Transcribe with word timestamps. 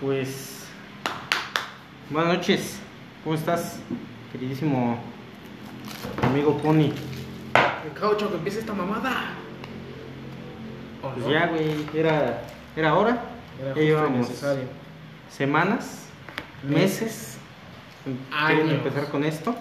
Pues. 0.00 0.64
Buenas 2.10 2.34
noches. 2.38 2.78
¿Cómo 3.24 3.34
estás, 3.34 3.78
queridísimo 4.32 4.98
amigo 6.22 6.56
Pony? 6.58 6.92
El 7.84 7.92
caucho 7.98 8.28
que 8.30 8.36
empiece 8.36 8.60
esta 8.60 8.72
mamada. 8.72 9.30
¿O 11.02 11.10
Pues 11.10 11.26
no? 11.26 11.32
ya, 11.32 11.46
güey, 11.48 11.86
era, 11.94 12.42
era 12.76 12.94
hora. 12.94 13.22
Era 13.60 13.74
ya 13.74 13.98
justo 14.02 14.14
y 14.14 14.18
necesario. 14.18 14.64
semanas, 15.30 16.06
meses, 16.62 17.38
en- 18.06 18.18
Años. 18.32 18.48
queriendo 18.50 18.74
empezar 18.74 19.10
con 19.10 19.24
esto. 19.24 19.54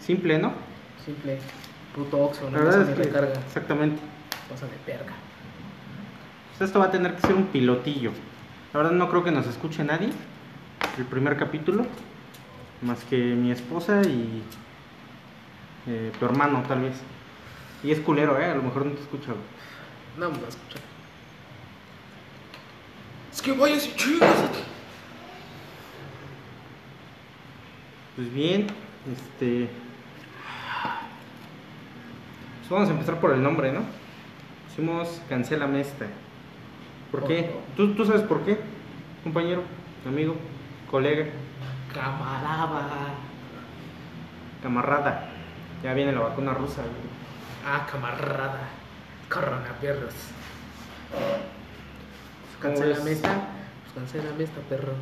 Simple, 0.00 0.38
¿no? 0.38 0.52
Simple. 1.04 1.38
Puto 1.94 2.18
Oxxo, 2.18 2.44
La 2.50 2.50
no 2.58 2.64
verdad 2.64 2.78
me 2.86 2.92
es 2.92 2.96
que. 2.98 3.04
recarga. 3.04 3.32
Exactamente. 3.46 4.00
Pasa 4.48 4.66
de 4.66 4.72
perga. 4.86 5.12
Pues 6.58 6.70
esto 6.70 6.80
va 6.80 6.86
a 6.86 6.90
tener 6.90 7.14
que 7.14 7.20
ser 7.20 7.36
un 7.36 7.46
pilotillo. 7.46 8.10
La 8.72 8.78
verdad 8.78 8.92
no 8.92 9.08
creo 9.08 9.22
que 9.22 9.30
nos 9.30 9.46
escuche 9.46 9.84
nadie. 9.84 10.10
El 10.98 11.04
primer 11.04 11.36
capítulo. 11.36 11.86
Más 12.82 13.04
que 13.04 13.16
mi 13.16 13.52
esposa 13.52 14.02
y 14.02 14.42
eh, 15.86 16.10
tu 16.18 16.24
hermano 16.24 16.64
tal 16.66 16.80
vez. 16.80 16.96
Y 17.84 17.92
es 17.92 18.00
culero, 18.00 18.40
¿eh? 18.40 18.46
A 18.46 18.56
lo 18.56 18.64
mejor 18.64 18.86
no 18.86 18.92
te 18.92 19.02
escucha. 19.02 19.34
No 20.18 20.30
me 20.30 20.38
va 20.38 20.46
a 20.46 20.48
escuchar. 20.48 20.80
Es 23.32 23.40
que 23.40 23.52
vayas 23.52 23.86
y 23.86 23.94
chingas. 23.94 24.36
Pues 28.16 28.34
bien, 28.34 28.66
este... 29.12 29.68
Pues 32.58 32.68
vamos 32.68 32.88
a 32.88 32.92
empezar 32.92 33.20
por 33.20 33.32
el 33.32 33.40
nombre, 33.40 33.70
¿no? 33.70 33.82
Hicimos 34.72 35.22
Cancélame 35.28 35.82
esta. 35.82 36.06
¿Por 37.10 37.26
qué? 37.26 37.50
¿Tú, 37.76 37.94
¿Tú 37.94 38.04
sabes 38.04 38.22
por 38.22 38.42
qué? 38.42 38.58
Compañero, 39.24 39.62
amigo, 40.06 40.36
colega, 40.90 41.26
Camarada. 41.92 43.14
camarada. 44.62 45.28
Ya 45.82 45.94
viene 45.94 46.12
la 46.12 46.20
vacuna 46.20 46.52
rusa, 46.54 46.82
güey. 46.82 46.92
Ah, 47.66 47.86
camarada. 47.90 48.60
Corona 49.30 49.72
perros. 49.80 50.14
¿Cómo 52.60 52.74
Cancélame 52.74 53.04
ves? 53.04 53.12
esta. 53.16 53.34
Pues 53.34 53.94
cancélame 53.94 54.44
esta, 54.44 54.60
perro. 54.68 54.92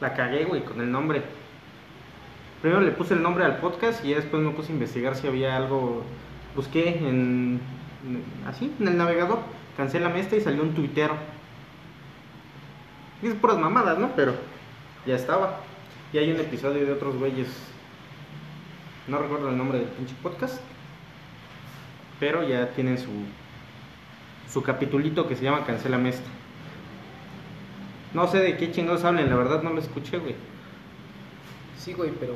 La 0.00 0.14
cagué, 0.14 0.44
güey, 0.44 0.64
con 0.64 0.80
el 0.80 0.90
nombre. 0.90 1.22
Primero 2.60 2.80
le 2.82 2.90
puse 2.92 3.14
el 3.14 3.22
nombre 3.22 3.44
al 3.44 3.56
podcast 3.58 4.04
y 4.04 4.10
ya 4.10 4.16
después 4.16 4.42
me 4.42 4.50
puse 4.50 4.70
a 4.72 4.74
investigar 4.74 5.14
si 5.16 5.26
había 5.26 5.56
algo. 5.56 6.02
Busqué 6.54 6.98
en. 6.98 7.60
en- 8.04 8.24
así, 8.46 8.74
en 8.80 8.88
el 8.88 8.96
navegador. 8.96 9.40
Cancélame 9.76 10.20
esta 10.20 10.36
y 10.36 10.40
salió 10.40 10.62
un 10.62 10.74
tuitero. 10.74 11.16
Y 13.22 13.26
es 13.28 13.34
puras 13.34 13.58
mamadas, 13.58 13.98
¿no? 13.98 14.14
Pero 14.16 14.34
ya 15.06 15.16
estaba. 15.16 15.60
Y 16.12 16.18
hay 16.18 16.32
un 16.32 16.40
episodio 16.40 16.86
de 16.86 16.92
otros 16.92 17.16
güeyes. 17.16 17.48
No 19.06 19.18
recuerdo 19.18 19.50
el 19.50 19.58
nombre 19.58 19.78
del 19.78 19.88
pinche 19.88 20.14
podcast. 20.22 20.60
Pero 22.18 22.46
ya 22.46 22.70
tienen 22.70 22.98
su. 22.98 23.10
Su 24.50 24.62
capitulito 24.62 25.28
que 25.28 25.36
se 25.36 25.44
llama 25.44 25.66
Cancélame 25.66 26.10
esta. 26.10 26.28
No 28.14 28.26
sé 28.28 28.38
de 28.38 28.56
qué 28.56 28.70
chingados 28.72 29.04
hablen, 29.04 29.28
la 29.28 29.36
verdad 29.36 29.62
no 29.62 29.70
lo 29.70 29.80
escuché, 29.80 30.18
güey. 30.18 30.36
Sí, 31.76 31.92
güey, 31.92 32.10
pero. 32.18 32.34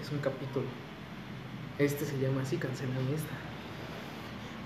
Es 0.00 0.10
un 0.10 0.18
capítulo. 0.18 0.66
Este 1.78 2.04
se 2.04 2.18
llama 2.18 2.42
así, 2.42 2.56
cancélame 2.56 3.14
esta. 3.14 3.41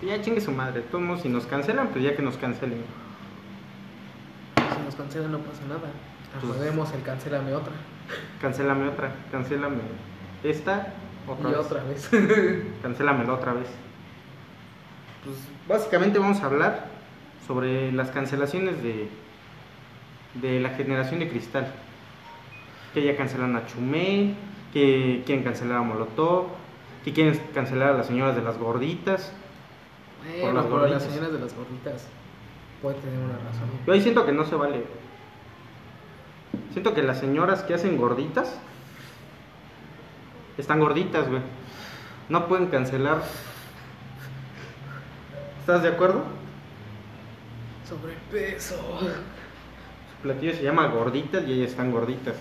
Ya 0.03 0.21
chingue 0.21 0.41
su 0.41 0.53
madre. 0.53 0.83
Todos 0.83 1.21
si 1.23 1.29
nos 1.29 1.47
cancelan, 1.47 1.89
pues 1.89 2.05
ya 2.05 2.15
que 2.15 2.23
nos 2.23 2.37
cancelen. 2.37 2.83
Si 4.57 4.83
nos 4.85 4.95
cancelan 4.95 5.33
no 5.33 5.39
pasa 5.39 5.63
nada. 5.69 5.91
Pues- 6.41 6.53
Podemos 6.57 6.93
el 6.93 7.03
cancélame 7.03 7.55
otra. 7.55 7.73
Cancélame 8.41 8.89
otra, 8.89 9.11
cancélame 9.33 9.81
esta, 10.45 10.93
otra 11.27 11.49
y 11.49 11.53
vez. 11.53 11.61
otra 11.61 11.83
vez. 11.83 12.11
Cancélamela 12.83 13.33
otra 13.33 13.53
vez. 13.55 13.67
Pues 15.25 15.37
básicamente 15.67 16.19
vamos 16.21 16.41
a 16.41 16.47
hablar 16.47 16.87
sobre 17.49 17.91
las 17.91 18.11
cancelaciones 18.11 18.81
de, 18.83 19.09
de 20.35 20.61
la 20.61 20.71
generación 20.71 21.19
de 21.21 21.29
cristal. 21.29 21.73
Que 22.95 23.03
ya 23.05 23.17
cancelan 23.17 23.57
a 23.57 23.67
Chumel, 23.67 24.35
que 24.73 25.23
quieren 25.27 25.43
cancelar 25.43 25.79
a 25.79 25.83
Molotov, 25.83 26.47
que 27.05 27.13
quieren 27.13 27.41
cancelar 27.55 27.89
a 27.91 27.97
las 27.97 28.07
señoras 28.07 28.37
de 28.37 28.43
las 28.43 28.57
gorditas. 28.57 29.33
Bueno, 30.41 30.53
las 30.55 30.67
por 30.67 30.81
las 30.81 30.91
gorditas. 30.91 31.03
señoras 31.05 31.33
de 31.33 31.39
las 31.39 31.55
gorditas. 31.55 32.07
Puede 32.83 32.97
tener 32.97 33.19
una 33.19 33.35
razón. 33.39 33.69
Yo 33.87 33.93
ahí 33.93 34.01
siento 34.01 34.27
que 34.27 34.33
no 34.33 34.45
se 34.45 34.55
vale. 34.55 34.85
Siento 36.73 36.95
que 36.95 37.03
las 37.03 37.19
señoras 37.19 37.63
que 37.63 37.75
hacen 37.75 37.97
gorditas 37.97 38.59
están 40.59 40.81
gorditas, 40.81 41.29
güey. 41.29 41.43
No 42.29 42.47
pueden 42.49 42.67
cancelar. 42.67 43.23
¿Estás 45.61 45.83
de 45.83 45.89
acuerdo? 45.89 46.23
Sobrepeso. 47.89 48.77
Su 49.01 50.23
platillo 50.23 50.53
se 50.55 50.63
llama 50.63 50.87
gorditas 50.89 51.45
y 51.47 51.53
ellas 51.53 51.71
están 51.71 51.91
gorditas. 51.93 52.35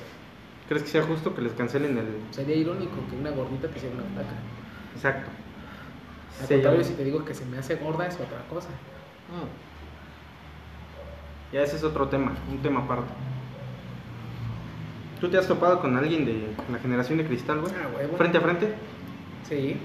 ¿Crees 0.67 0.83
que 0.83 0.89
sea 0.89 1.03
justo 1.03 1.35
que 1.35 1.41
les 1.41 1.53
cancelen 1.53 1.97
el 1.97 2.07
Sería 2.31 2.55
irónico 2.55 2.95
que 3.09 3.15
una 3.15 3.29
gordita 3.29 3.67
te 3.67 3.77
hiciera 3.77 3.95
una 3.95 4.03
flaca. 4.05 4.35
exacto? 4.95 5.29
Al 6.41 6.47
contrario, 6.47 6.83
si 6.83 6.93
te 6.93 7.03
digo 7.03 7.23
que 7.25 7.33
se 7.33 7.45
me 7.45 7.57
hace 7.57 7.75
gorda 7.75 8.07
es 8.07 8.15
otra 8.15 8.43
cosa. 8.49 8.69
Mm. 8.69 9.47
Ya 11.53 11.61
ese 11.61 11.77
es 11.77 11.83
otro 11.83 12.07
tema, 12.09 12.33
un 12.51 12.57
tema 12.61 12.81
aparte. 12.81 13.11
¿Tú 15.21 15.29
te 15.29 15.37
has 15.37 15.47
topado 15.47 15.79
con 15.81 15.95
alguien 15.95 16.25
de 16.25 16.49
la 16.71 16.77
generación 16.79 17.17
de 17.17 17.25
cristal, 17.25 17.61
güey? 17.61 17.71
Ah. 17.73 17.87
Frente 18.17 18.37
a 18.37 18.41
frente. 18.41 18.73
Sí. 19.47 19.77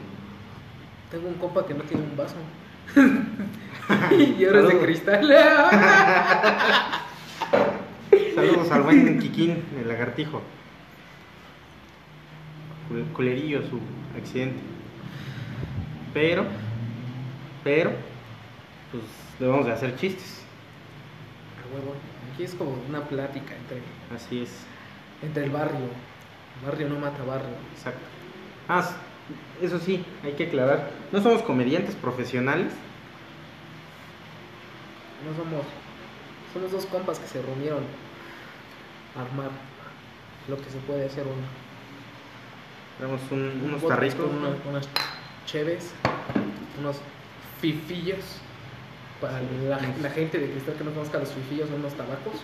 Tengo 1.11 1.29
un 1.29 1.35
compa 1.35 1.65
que 1.67 1.75
no 1.75 1.83
tiene 1.85 2.03
un 2.03 2.17
vaso. 2.17 2.35
y 4.39 4.45
ahora 4.45 4.61
es 4.61 4.69
de 4.69 4.79
cristal. 4.81 5.33
Saludos 8.35 8.71
al 8.71 8.83
buen 8.83 9.19
Kikín, 9.19 9.63
el 9.81 9.89
lagartijo. 9.89 10.43
Cul- 12.89 13.13
Culerillo 13.13 13.63
su 13.63 13.79
accidente. 14.19 14.61
Pero, 16.13 16.45
pero, 17.63 17.91
pues 18.91 19.05
debemos 19.39 19.67
de 19.67 19.73
hacer 19.73 19.97
chistes. 19.97 20.43
A 21.63 21.75
huevo. 21.75 21.95
Aquí 22.33 22.45
es 22.45 22.55
como 22.55 22.77
una 22.89 23.03
plática 23.05 23.55
entre, 23.57 23.81
Así 24.15 24.43
es, 24.43 24.51
entre 25.23 25.45
el 25.45 25.51
barrio. 25.51 25.87
Barrio 26.67 26.89
no 26.89 26.99
mata 26.99 27.23
barrio. 27.25 27.55
exacto. 27.75 28.01
Ah, 28.69 28.89
eso 29.63 29.79
sí, 29.79 30.05
hay 30.25 30.33
que 30.33 30.45
aclarar. 30.45 30.91
No 31.13 31.21
somos 31.23 31.43
comediantes 31.43 31.95
profesionales. 31.95 32.73
No 35.25 35.37
somos. 35.37 35.65
Somos 36.53 36.73
dos 36.73 36.87
compas 36.87 37.19
que 37.19 37.27
se 37.29 37.41
reunieron 37.43 37.85
a 39.17 39.23
armar 39.23 39.51
lo 40.49 40.57
que 40.57 40.71
se 40.71 40.79
puede 40.79 41.07
hacer 41.07 41.25
uno. 41.25 41.47
Tenemos 42.99 43.21
un- 43.31 43.63
unos 43.65 43.87
tarritos. 43.87 44.29
una- 44.31 44.57
unas 44.71 44.89
cheves, 45.51 45.93
unos 46.79 46.97
fifillos. 47.61 48.19
Para 49.21 49.41
la, 49.69 49.79
la 50.01 50.11
gente 50.11 50.39
de 50.39 50.51
cristal 50.51 50.75
que 50.77 50.85
no 50.85 50.93
conozca 50.93 51.19
los 51.19 51.31
fifillos, 51.31 51.69
son 51.69 51.81
unos 51.81 51.93
tabacos. 51.95 52.41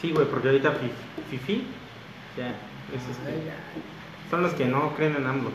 Sí, 0.00 0.10
güey, 0.10 0.26
porque 0.26 0.48
ahorita 0.48 0.72
fi- 0.72 0.90
Fifi, 1.30 1.64
ya, 2.36 2.48
es 2.48 3.08
este, 3.10 3.28
Ay, 3.30 3.52
son 4.30 4.42
los 4.42 4.52
que 4.54 4.64
no 4.64 4.92
creen 4.96 5.14
en 5.16 5.26
AMLO. 5.26 5.50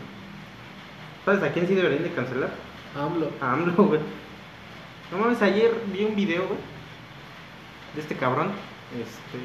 ¿Sabes 1.26 1.44
a 1.44 1.52
quién 1.52 1.68
sí 1.68 1.76
deberían 1.76 2.04
de 2.04 2.12
cancelar? 2.14 2.52
AMLO. 2.98 3.30
A 3.42 3.52
AMLO, 3.54 3.74
güey. 3.84 4.00
No 5.12 5.18
mames, 5.18 5.42
ayer 5.42 5.72
vi 5.92 6.06
un 6.06 6.16
video, 6.16 6.46
güey, 6.48 6.60
de 7.96 8.02
este 8.02 8.16
cabrón. 8.16 8.52
Este, 8.94 9.38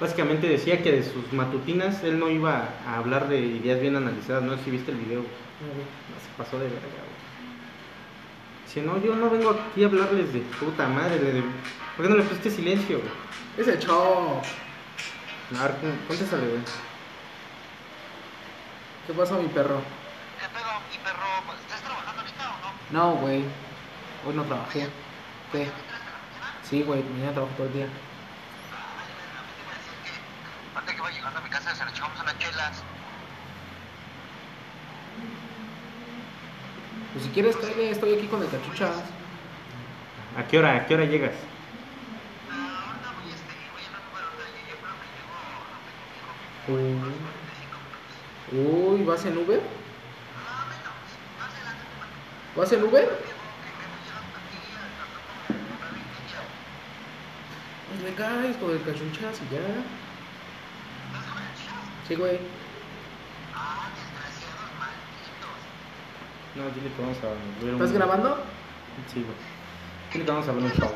básicamente 0.00 0.48
decía 0.48 0.82
que 0.82 0.92
de 0.92 1.02
sus 1.02 1.32
matutinas 1.32 2.02
él 2.04 2.18
no 2.18 2.28
iba 2.30 2.68
a 2.86 2.96
hablar 2.98 3.28
de 3.28 3.40
ideas 3.40 3.80
bien 3.80 3.96
analizadas. 3.96 4.42
No 4.42 4.56
sé 4.56 4.64
si 4.64 4.70
viste 4.70 4.90
el 4.92 4.98
video, 4.98 5.20
güey. 5.20 5.32
No, 5.60 6.20
se 6.20 6.28
pasó 6.42 6.58
de 6.58 6.64
verga, 6.64 6.80
güey. 6.80 7.16
Dice, 8.66 8.82
no, 8.82 9.00
yo 9.02 9.14
no 9.16 9.30
vengo 9.30 9.50
aquí 9.50 9.84
a 9.84 9.86
hablarles 9.86 10.32
de 10.32 10.40
puta 10.40 10.86
madre, 10.88 11.18
de, 11.18 11.32
de- 11.34 11.44
¿por 11.96 12.04
qué 12.04 12.10
no 12.10 12.16
le 12.16 12.24
pusiste 12.24 12.50
silencio, 12.50 12.98
güey? 12.98 13.10
Es 13.56 13.68
el 13.68 13.78
show. 13.78 14.40
A 15.58 15.62
ver, 15.62 15.76
con- 15.76 15.96
contéstale, 16.08 16.46
güey. 16.48 16.60
¿Qué 19.06 19.12
pasó, 19.12 19.40
mi 19.40 19.48
perro? 19.48 19.80
¿Qué 20.40 20.46
pedo, 20.52 20.66
mi 20.90 20.98
perro? 20.98 21.26
Pues, 21.46 21.58
¿Estás 21.60 21.80
trabajando 21.82 22.20
ahorita 22.22 22.44
o 22.50 22.92
no? 22.92 23.12
No, 23.14 23.14
güey. 23.20 23.44
Hoy 24.26 24.34
no 24.34 24.42
trabajé. 24.42 24.88
¿Qué? 25.52 25.68
Sí, 26.68 26.82
güey, 26.82 27.02
mañana 27.04 27.32
trabajo 27.32 27.54
todo 27.56 27.66
el 27.68 27.72
día. 27.72 27.86
Llegando 31.12 31.38
a 31.38 31.42
mi 31.42 31.50
casa, 31.50 31.74
se 31.74 31.84
le 31.84 31.90
echamos 31.90 32.20
unas 32.20 32.38
chelas. 32.38 32.82
Pues 37.12 37.24
si 37.24 37.30
quieres, 37.30 37.56
cállate, 37.56 37.90
estoy 37.90 38.14
aquí 38.14 38.26
con 38.26 38.42
el 38.42 38.50
cachuchas. 38.50 38.96
¿A 40.36 40.46
qué 40.46 40.58
hora, 40.58 40.76
a 40.76 40.86
qué 40.86 40.94
hora 40.94 41.04
llegas? 41.04 41.32
Ahorita 42.50 43.12
voy, 43.12 43.30
este, 43.30 43.54
voy 43.72 43.82
en 43.86 43.94
un 43.94 44.02
número 44.04 44.28
de 44.36 44.48
yo 44.68 44.76
creo 44.82 44.96
que 45.00 45.08
llego 45.16 45.34
a 48.50 48.92
Uy, 48.92 48.98
Uy, 48.98 49.04
¿vas 49.04 49.24
en 49.24 49.38
Uber? 49.38 49.62
¿Vas 52.56 52.72
en 52.72 52.82
Uber? 52.82 53.08
Pues 57.88 58.00
le 58.02 58.14
caes 58.14 58.56
con 58.56 58.70
el 58.72 58.82
cachunchazo 58.82 59.44
y 59.50 59.54
ya. 59.54 60.05
Sí, 62.06 62.14
güey. 62.14 62.38
Ah, 63.52 63.88
desgraciados 63.96 64.70
malditos. 64.78 65.58
No, 66.54 66.70
dile 66.70 66.94
que 66.94 67.02
vamos 67.02 67.18
a 67.18 67.26
ver 67.26 67.74
un... 67.74 67.82
¿Estás 67.82 67.92
grabando? 67.92 68.36
Sí, 69.12 69.22
güey. 69.22 69.36
Dile 70.12 70.24
que 70.24 70.30
vamos 70.30 70.48
a 70.48 70.52
ver 70.52 70.62
un 70.62 70.72
show. 70.72 70.90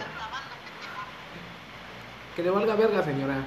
Que 2.37 2.43
le 2.45 2.51
valga 2.51 2.77
verga, 2.77 3.03
señora. 3.03 3.45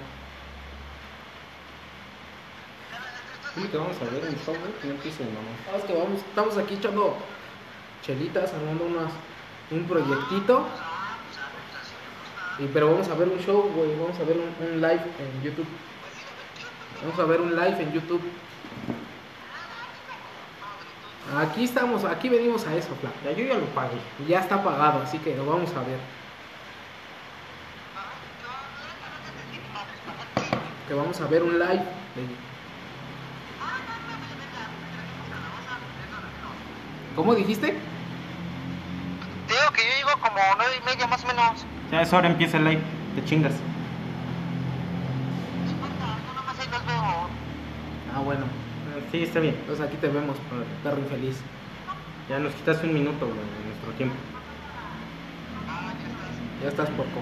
Dile 3.56 3.70
que 3.70 3.78
vamos 3.78 3.96
a 3.96 4.04
ver 4.12 4.24
un 4.28 4.36
show, 4.44 4.56
güey, 4.60 4.74
que 4.82 4.88
no 4.88 4.94
empiece, 4.96 5.24
mamá. 5.24 5.56
Sabes 5.66 5.86
que 5.86 5.94
vamos, 5.94 6.20
estamos 6.20 6.58
aquí 6.58 6.74
echando 6.74 7.16
chelitas, 8.06 8.54
armando 8.54 8.86
unas, 8.86 9.14
un 9.72 9.86
proyectito. 9.86 10.68
Y, 12.60 12.66
pero 12.68 12.92
vamos 12.92 13.08
a 13.08 13.16
ver 13.16 13.30
un 13.30 13.40
show, 13.40 13.72
güey. 13.74 13.96
Vamos 13.98 14.20
a 14.20 14.24
ver 14.24 14.38
un, 14.38 14.68
un 14.68 14.82
live 14.82 15.04
en 15.18 15.44
YouTube. 15.44 15.68
Vamos 17.04 17.20
a 17.20 17.24
ver 17.26 17.42
un 17.42 17.56
live 17.56 17.82
en 17.84 17.92
YouTube. 17.94 18.22
Aquí 21.38 21.64
estamos, 21.64 22.04
aquí 22.06 22.30
venimos 22.30 22.66
a 22.68 22.76
eso. 22.76 22.90
Ya, 23.24 23.32
yo 23.32 23.46
ya 23.46 23.56
lo 23.56 23.66
pagué. 23.68 23.98
Y 24.20 24.30
Ya 24.30 24.40
está 24.40 24.64
pagado, 24.64 25.02
así 25.02 25.18
que 25.20 25.36
lo 25.36 25.46
vamos 25.46 25.72
a 25.76 25.80
ver. 25.80 25.98
Que 30.88 30.94
vamos 30.94 31.20
a 31.22 31.28
ver 31.28 31.44
un 31.44 31.60
live. 31.60 31.84
de- 32.16 32.44
¿Cómo 37.16 37.36
dijiste? 37.36 37.68
Te 39.48 39.54
digo 39.54 39.72
que 39.74 39.82
yo 39.84 39.96
llego 39.98 40.20
como 40.20 40.38
nueve 40.58 40.74
y 40.82 40.86
media 40.86 41.08
más 41.08 41.24
o 41.24 41.28
menos. 41.28 41.66
Ya 41.92 42.02
es 42.02 42.12
hora, 42.12 42.28
empieza 42.28 42.58
el 42.58 42.66
live. 42.66 42.82
Te 43.16 43.24
chingas. 43.26 43.54
Ah, 48.16 48.20
bueno. 48.20 48.46
Sí, 49.12 49.24
está 49.24 49.40
bien. 49.40 49.56
Entonces 49.60 49.86
aquí 49.86 49.98
te 49.98 50.08
vemos, 50.08 50.38
perro 50.84 51.00
infeliz. 51.00 51.38
Ya 52.30 52.40
nos 52.40 52.54
quitaste 52.54 52.88
un 52.88 52.94
minuto, 52.94 53.26
güey, 53.26 53.38
de 53.38 53.68
nuestro 53.70 53.92
tiempo. 53.98 54.16
Ya 56.62 56.70
estás, 56.70 56.90
porco. 56.92 57.20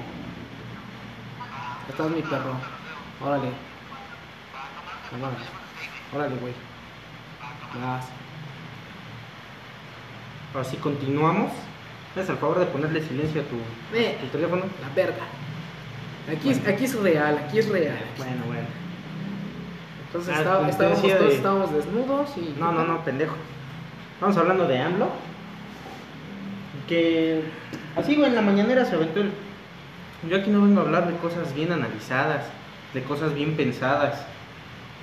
Ya 1.87 1.89
estás 1.89 2.09
mi 2.11 2.21
perro. 2.21 2.53
Órale. 3.21 3.49
Órale. 5.17 5.37
Órale, 6.13 6.35
güey. 6.35 6.53
Vas. 7.81 8.05
Ahora 10.53 10.65
sí, 10.69 10.77
continuamos. 10.77 11.51
¿Me 12.15 12.21
haces 12.21 12.31
el 12.35 12.37
favor 12.37 12.59
de 12.59 12.65
ponerle 12.65 13.01
silencio 13.01 13.41
a 13.41 13.45
tu, 13.45 13.55
Eh. 13.97 14.17
tu 14.19 14.27
teléfono? 14.27 14.63
La 14.81 14.89
verga. 14.93 15.23
Aquí, 16.31 16.49
es, 16.51 16.67
aquí 16.67 16.83
es 16.85 16.95
real, 16.99 17.37
aquí 17.47 17.59
es 17.59 17.69
real. 17.69 17.97
Bueno, 18.17 18.43
bueno. 18.45 18.67
Entonces 20.13 20.33
Ah, 20.35 20.39
está- 20.41 20.65
te 20.65 20.69
estábamos, 20.71 21.01
todos 21.01 21.19
de- 21.29 21.35
estábamos 21.35 21.73
desnudos 21.73 22.37
y... 22.37 22.55
No, 22.59 22.71
no, 22.73 22.83
no, 22.85 23.03
pendejo. 23.05 23.35
Estamos 24.15 24.35
hablando 24.37 24.67
de 24.67 24.77
AMLO. 24.79 25.07
Que 26.87 27.43
así, 27.95 28.15
güey, 28.15 28.29
en 28.29 28.35
la 28.35 28.41
mañanera 28.41 28.85
se 28.85 28.95
aventó 28.95 29.21
el. 29.21 29.31
Yo 30.29 30.37
aquí 30.37 30.49
no 30.49 30.61
vengo 30.61 30.81
a 30.81 30.83
hablar 30.83 31.07
de 31.11 31.17
cosas 31.17 31.53
bien 31.55 31.71
analizadas, 31.71 32.45
de 32.93 33.01
cosas 33.03 33.33
bien 33.33 33.55
pensadas. 33.55 34.25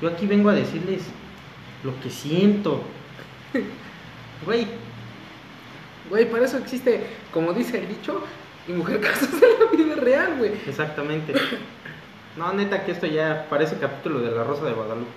Yo 0.00 0.08
aquí 0.08 0.26
vengo 0.26 0.50
a 0.50 0.55
decirles 0.55 1.02
lo 1.84 1.99
que 2.00 2.10
siento. 2.10 2.82
Güey, 4.46 4.69
Güey, 6.08 6.31
para 6.31 6.44
eso 6.44 6.58
existe, 6.58 7.05
como 7.32 7.52
dice 7.52 7.78
el 7.81 7.88
dicho, 7.88 8.22
y 8.69 8.72
mujer 8.72 9.00
casos 9.02 9.28
en 9.32 9.40
la 9.40 9.70
vida 9.84 9.94
real, 9.96 10.37
güey. 10.38 10.52
exactamente. 10.66 11.34
No, 12.38 12.52
neta, 12.52 12.85
que 12.85 12.93
esto 12.93 13.06
ya 13.06 13.46
parece 13.50 13.79
capítulo 13.79 14.20
de 14.20 14.31
La 14.31 14.44
Rosa 14.44 14.64
de 14.64 14.73
Guadalupe. 14.73 15.11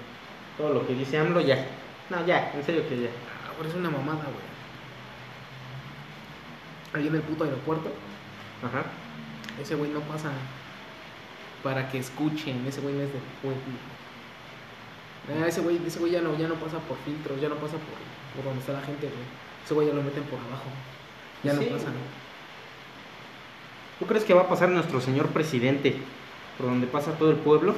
Todo 0.57 0.73
lo 0.73 0.88
que 0.88 0.94
dice 0.95 1.18
AMLO, 1.19 1.39
ya. 1.41 1.65
No, 2.09 2.25
ya, 2.25 2.51
en 2.56 2.63
serio 2.65 2.88
que 2.89 3.00
ya. 3.01 3.09
Ah, 3.09 3.51
pero 3.57 3.69
es 3.69 3.75
una 3.75 3.89
mamada, 3.89 4.23
güey. 4.23 4.51
Ahí 6.94 7.07
en 7.07 7.15
el 7.15 7.21
puto 7.21 7.44
aeropuerto, 7.45 7.89
Ajá. 8.65 8.83
ese 9.62 9.75
güey 9.75 9.91
no 9.91 10.01
pasa 10.01 10.29
para 11.63 11.89
que 11.89 12.00
escuchen, 12.00 12.65
ese 12.68 12.81
güey 12.81 12.95
no 12.95 13.01
es 13.03 13.13
de 13.13 13.19
pueblo. 13.41 13.62
Ah, 15.41 15.47
ese 15.47 15.62
güey, 15.62 15.79
ese 15.85 16.00
güey 16.00 16.12
ya 16.12 16.21
no, 16.21 16.35
ya 16.38 16.47
no 16.50 16.56
pasa 16.56 16.79
por 16.79 16.97
filtros, 17.06 17.39
ya 17.39 17.47
no 17.47 17.56
pasa 17.56 17.74
por, 17.74 18.35
por 18.35 18.44
donde 18.45 18.59
está 18.59 18.74
la 18.74 18.81
gente, 18.81 19.07
güey. 19.07 19.19
Ese 19.63 19.74
güey 19.74 19.88
ya 19.88 19.94
lo 19.94 20.01
meten 20.03 20.24
por 20.24 20.39
abajo. 20.39 20.65
Ya 21.44 21.53
Sí. 21.53 21.65
no 21.69 21.77
pasa. 21.77 21.88
¿Tú 24.00 24.06
crees 24.07 24.25
que 24.25 24.33
va 24.33 24.41
a 24.41 24.50
pasar 24.50 24.69
nuestro 24.69 25.00
señor 25.00 25.27
presidente 25.27 25.95
por 26.61 26.69
donde 26.69 26.85
pasa 26.87 27.11
todo 27.17 27.31
el 27.31 27.37
pueblo? 27.37 27.73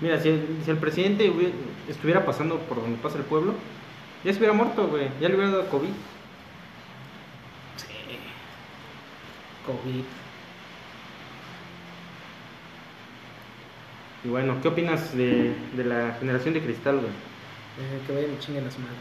Mira, 0.00 0.20
si 0.20 0.28
el, 0.28 0.60
si 0.64 0.70
el 0.70 0.76
presidente 0.76 1.28
hubiera- 1.28 1.52
estuviera 1.88 2.24
pasando 2.24 2.60
por 2.60 2.80
donde 2.80 2.98
pasa 2.98 3.18
el 3.18 3.24
pueblo, 3.24 3.52
ya 4.22 4.32
se 4.32 4.38
hubiera 4.38 4.54
muerto, 4.54 4.86
güey. 4.86 5.08
Ya 5.20 5.28
le 5.28 5.34
hubiera 5.34 5.50
dado 5.50 5.68
COVID. 5.70 5.88
Sí. 7.76 7.86
COVID. 9.66 10.04
Y 14.24 14.28
bueno, 14.28 14.56
¿qué 14.62 14.68
opinas 14.68 15.16
de, 15.16 15.52
de 15.74 15.84
la 15.84 16.16
generación 16.20 16.54
de 16.54 16.62
cristal, 16.62 16.96
güey? 16.98 17.08
Eh, 17.10 18.00
que 18.06 18.12
vayan 18.14 18.34
y 18.34 18.38
chinguen 18.38 18.68
a 18.68 18.70
su 18.70 18.78
madre. 18.78 18.94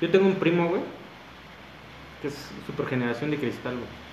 Yo 0.00 0.10
tengo 0.10 0.26
un 0.26 0.34
primo, 0.36 0.68
güey, 0.68 0.82
que 2.20 2.28
es 2.28 2.50
super 2.66 2.86
generación 2.88 3.30
de 3.30 3.36
cristal, 3.38 3.74
güey. 3.74 4.03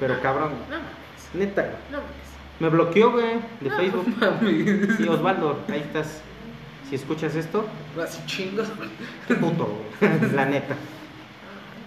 Pero 0.00 0.20
cabrón, 0.20 0.50
No 0.70 0.76
mames. 0.76 1.34
neta, 1.34 1.62
güey. 1.62 1.74
No 1.90 1.98
mames. 1.98 2.12
Me 2.60 2.68
bloqueó, 2.68 3.12
güey, 3.12 3.34
de 3.60 3.68
No 3.70 3.76
Facebook. 3.76 4.06
mames. 4.20 4.96
Sí, 4.96 5.08
Osvaldo, 5.08 5.58
ahí 5.68 5.80
estás. 5.80 6.22
Si 6.88 6.96
escuchas 6.96 7.34
esto, 7.34 7.64
Así 8.02 8.20
chingos. 8.26 8.68
qué 9.26 9.34
puto, 9.34 9.78
güey. 10.00 10.32
La 10.34 10.44
neta. 10.46 10.74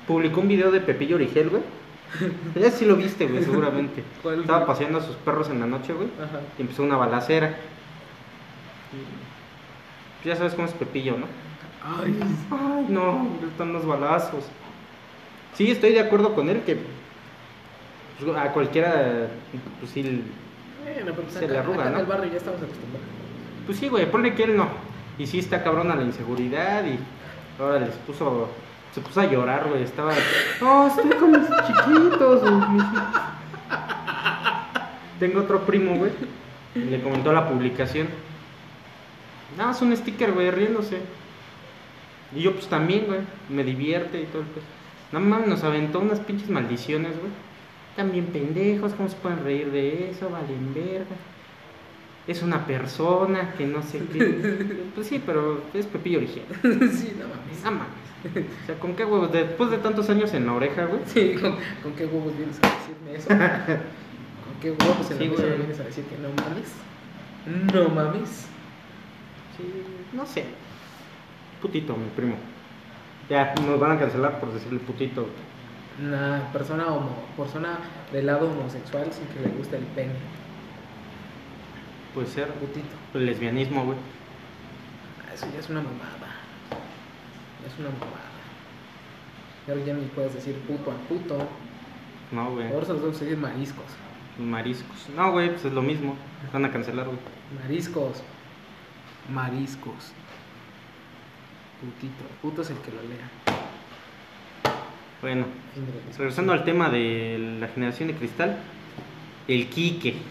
Publicó 0.07 0.41
un 0.41 0.47
video 0.47 0.71
de 0.71 0.79
Pepillo 0.81 1.15
Origel, 1.15 1.49
güey. 1.49 1.63
Ya 2.55 2.71
sí 2.71 2.85
lo 2.85 2.95
viste, 2.95 3.27
güey, 3.27 3.43
seguramente. 3.43 4.03
¿Cuál, 4.23 4.41
Estaba 4.41 4.59
güey? 4.59 4.67
paseando 4.67 4.99
a 4.99 5.01
sus 5.01 5.15
perros 5.17 5.49
en 5.49 5.59
la 5.59 5.65
noche, 5.67 5.93
güey. 5.93 6.07
Ajá. 6.23 6.39
Y 6.57 6.61
empezó 6.61 6.83
una 6.83 6.97
balacera. 6.97 7.55
Y 10.23 10.27
Ya 10.27 10.35
sabes 10.35 10.53
cómo 10.53 10.67
es 10.67 10.73
Pepillo, 10.73 11.17
¿no? 11.17 11.25
Ay. 11.83 12.17
Ay, 12.51 12.85
no, 12.89 13.27
están 13.49 13.73
los 13.73 13.85
balazos. 13.85 14.45
Sí, 15.53 15.69
estoy 15.71 15.91
de 15.93 15.99
acuerdo 15.99 16.33
con 16.33 16.49
él 16.49 16.61
que 16.65 16.77
pues, 18.19 18.37
a 18.37 18.51
cualquiera, 18.51 19.27
pues 19.79 19.91
sí, 19.91 20.01
Bueno, 20.83 20.99
pero 21.03 21.13
pues 21.15 21.33
Se 21.33 21.39
acá- 21.45 21.53
le 21.53 21.59
arruga, 21.59 21.81
acá 21.81 21.89
¿no? 21.89 21.95
En 21.95 22.01
el 22.01 22.05
barrio 22.07 22.31
ya 22.31 22.37
estamos 22.37 22.61
acostumbrados. 22.61 23.07
pues 23.65 23.77
sí, 23.77 23.87
güey, 23.89 24.09
ponle 24.11 24.33
que 24.35 24.43
él 24.43 24.55
no. 24.57 24.67
Y 25.17 25.25
sí 25.27 25.39
está 25.39 25.63
cabrona 25.63 25.95
la 25.95 26.03
inseguridad 26.03 26.83
y 26.85 26.99
ahora 27.61 27.79
les 27.79 27.95
puso, 27.95 28.49
se 28.93 29.01
puso 29.01 29.21
a 29.21 29.25
llorar, 29.25 29.67
güey, 29.69 29.83
estaba, 29.83 30.13
no, 30.61 30.87
estoy 30.87 31.09
con 31.11 31.31
mis 31.31 31.47
chiquitos. 31.65 32.41
güey, 32.41 32.69
mis 32.69 32.83
hijos". 32.83 33.03
Tengo 35.19 35.39
otro 35.41 35.61
primo, 35.65 35.95
güey, 35.95 36.11
y 36.75 36.79
le 36.79 37.01
comentó 37.01 37.31
la 37.31 37.47
publicación. 37.47 38.07
Nada, 39.57 39.71
es 39.71 39.81
un 39.81 39.95
sticker, 39.95 40.33
güey, 40.33 40.51
riéndose. 40.51 40.99
Y 42.35 42.41
yo 42.41 42.53
pues 42.53 42.67
también, 42.67 43.05
güey, 43.07 43.21
me 43.49 43.63
divierte 43.63 44.19
y 44.21 44.25
todo 44.25 44.41
el 44.41 44.47
pues. 44.49 44.65
No 45.13 45.19
mames, 45.21 45.47
nos 45.47 45.63
aventó 45.63 45.99
unas 45.99 46.19
pinches 46.19 46.49
maldiciones, 46.49 47.11
güey. 47.17 47.31
También 47.95 48.25
pendejos, 48.27 48.93
¿cómo 48.93 49.07
se 49.07 49.15
pueden 49.15 49.43
reír 49.43 49.71
de 49.71 50.09
eso? 50.09 50.29
Valen 50.29 50.73
verga. 50.73 51.15
Es 52.27 52.41
una 52.41 52.65
persona 52.65 53.53
que 53.57 53.65
no 53.67 53.81
sé 53.81 54.01
qué. 54.11 54.85
Pues 54.95 55.07
sí, 55.07 55.21
pero 55.25 55.61
es 55.73 55.85
Pepillo 55.85 56.19
original. 56.19 56.47
sí, 56.91 57.13
no 57.19 57.27
mames. 57.27 57.63
No 57.63 57.71
mames. 57.71 58.05
O 58.63 58.65
sea, 58.65 58.79
¿con 58.79 58.95
qué 58.95 59.05
huevos? 59.05 59.31
Después 59.31 59.69
de 59.69 59.77
tantos 59.77 60.09
años 60.09 60.33
en 60.33 60.45
la 60.45 60.53
oreja, 60.53 60.85
güey. 60.85 61.01
Sí, 61.05 61.35
¿con, 61.39 61.55
con 61.83 61.93
qué 61.93 62.05
huevos 62.05 62.35
vienes 62.35 62.57
a 62.63 62.69
decirme 62.69 63.15
eso? 63.15 63.27
¿Con 64.45 64.59
qué 64.61 64.71
huevos 64.71 65.11
en 65.11 65.17
Sí, 65.17 65.27
la 65.27 65.43
me 65.43 65.55
vienes 65.57 65.79
a 65.79 65.83
decir 65.83 66.05
que 66.05 66.17
no 66.17 66.29
mames? 66.29 66.73
No 67.73 67.89
mames. 67.89 68.47
Sí, 69.55 69.63
no 70.13 70.25
sé. 70.25 70.45
Putito, 71.61 71.95
mi 71.95 72.09
primo. 72.15 72.35
Ya, 73.29 73.53
nos 73.65 73.79
van 73.79 73.91
a 73.91 73.99
cancelar 73.99 74.39
por 74.39 74.53
decirle 74.53 74.79
putito. 74.79 75.27
Una 76.01 76.49
persona 76.51 76.87
homo, 76.87 77.15
persona 77.37 77.77
del 78.11 78.25
lado 78.25 78.49
homosexual 78.51 79.11
sin 79.13 79.25
que 79.27 79.39
le 79.39 79.55
guste 79.55 79.77
el 79.77 79.83
pene. 79.85 80.13
Puede 82.13 82.27
ser 82.27 82.49
Putito. 82.53 82.87
el 83.13 83.25
lesbianismo, 83.25 83.85
güey. 83.85 83.97
Ah, 85.27 85.33
Eso 85.33 85.47
ya 85.53 85.59
es 85.59 85.69
una 85.69 85.81
mamada. 85.81 86.35
Ya 87.61 87.67
es 87.67 87.79
una 87.79 87.89
mamada. 87.89 88.25
Ahora 89.67 89.81
ya 89.83 89.93
ni 89.93 90.05
puedes 90.07 90.33
decir 90.33 90.55
puto 90.67 90.91
al 90.91 90.97
puto. 91.07 91.37
No, 92.31 92.51
güey. 92.51 92.71
Ahora 92.71 92.85
solo 92.85 93.01
que 93.01 93.07
decir 93.07 93.37
mariscos. 93.37 93.85
Mariscos. 94.37 95.09
No, 95.15 95.31
güey, 95.31 95.49
pues 95.49 95.65
es 95.65 95.73
lo 95.73 95.81
mismo. 95.81 96.15
Van 96.51 96.65
a 96.65 96.71
cancelar, 96.71 97.05
güey. 97.05 97.17
Mariscos. 97.61 98.21
Mariscos. 99.29 100.11
Putito. 101.79 102.23
Puto 102.41 102.61
es 102.61 102.69
el 102.69 102.77
que 102.79 102.91
lo 102.91 103.01
lea. 103.01 103.64
Bueno, 105.21 105.45
regresando 106.17 106.53
al 106.53 106.63
tema 106.63 106.89
de 106.89 107.57
la 107.59 107.67
generación 107.67 108.09
de 108.09 108.15
cristal. 108.15 108.57
El 109.47 109.67
Quique. 109.67 110.15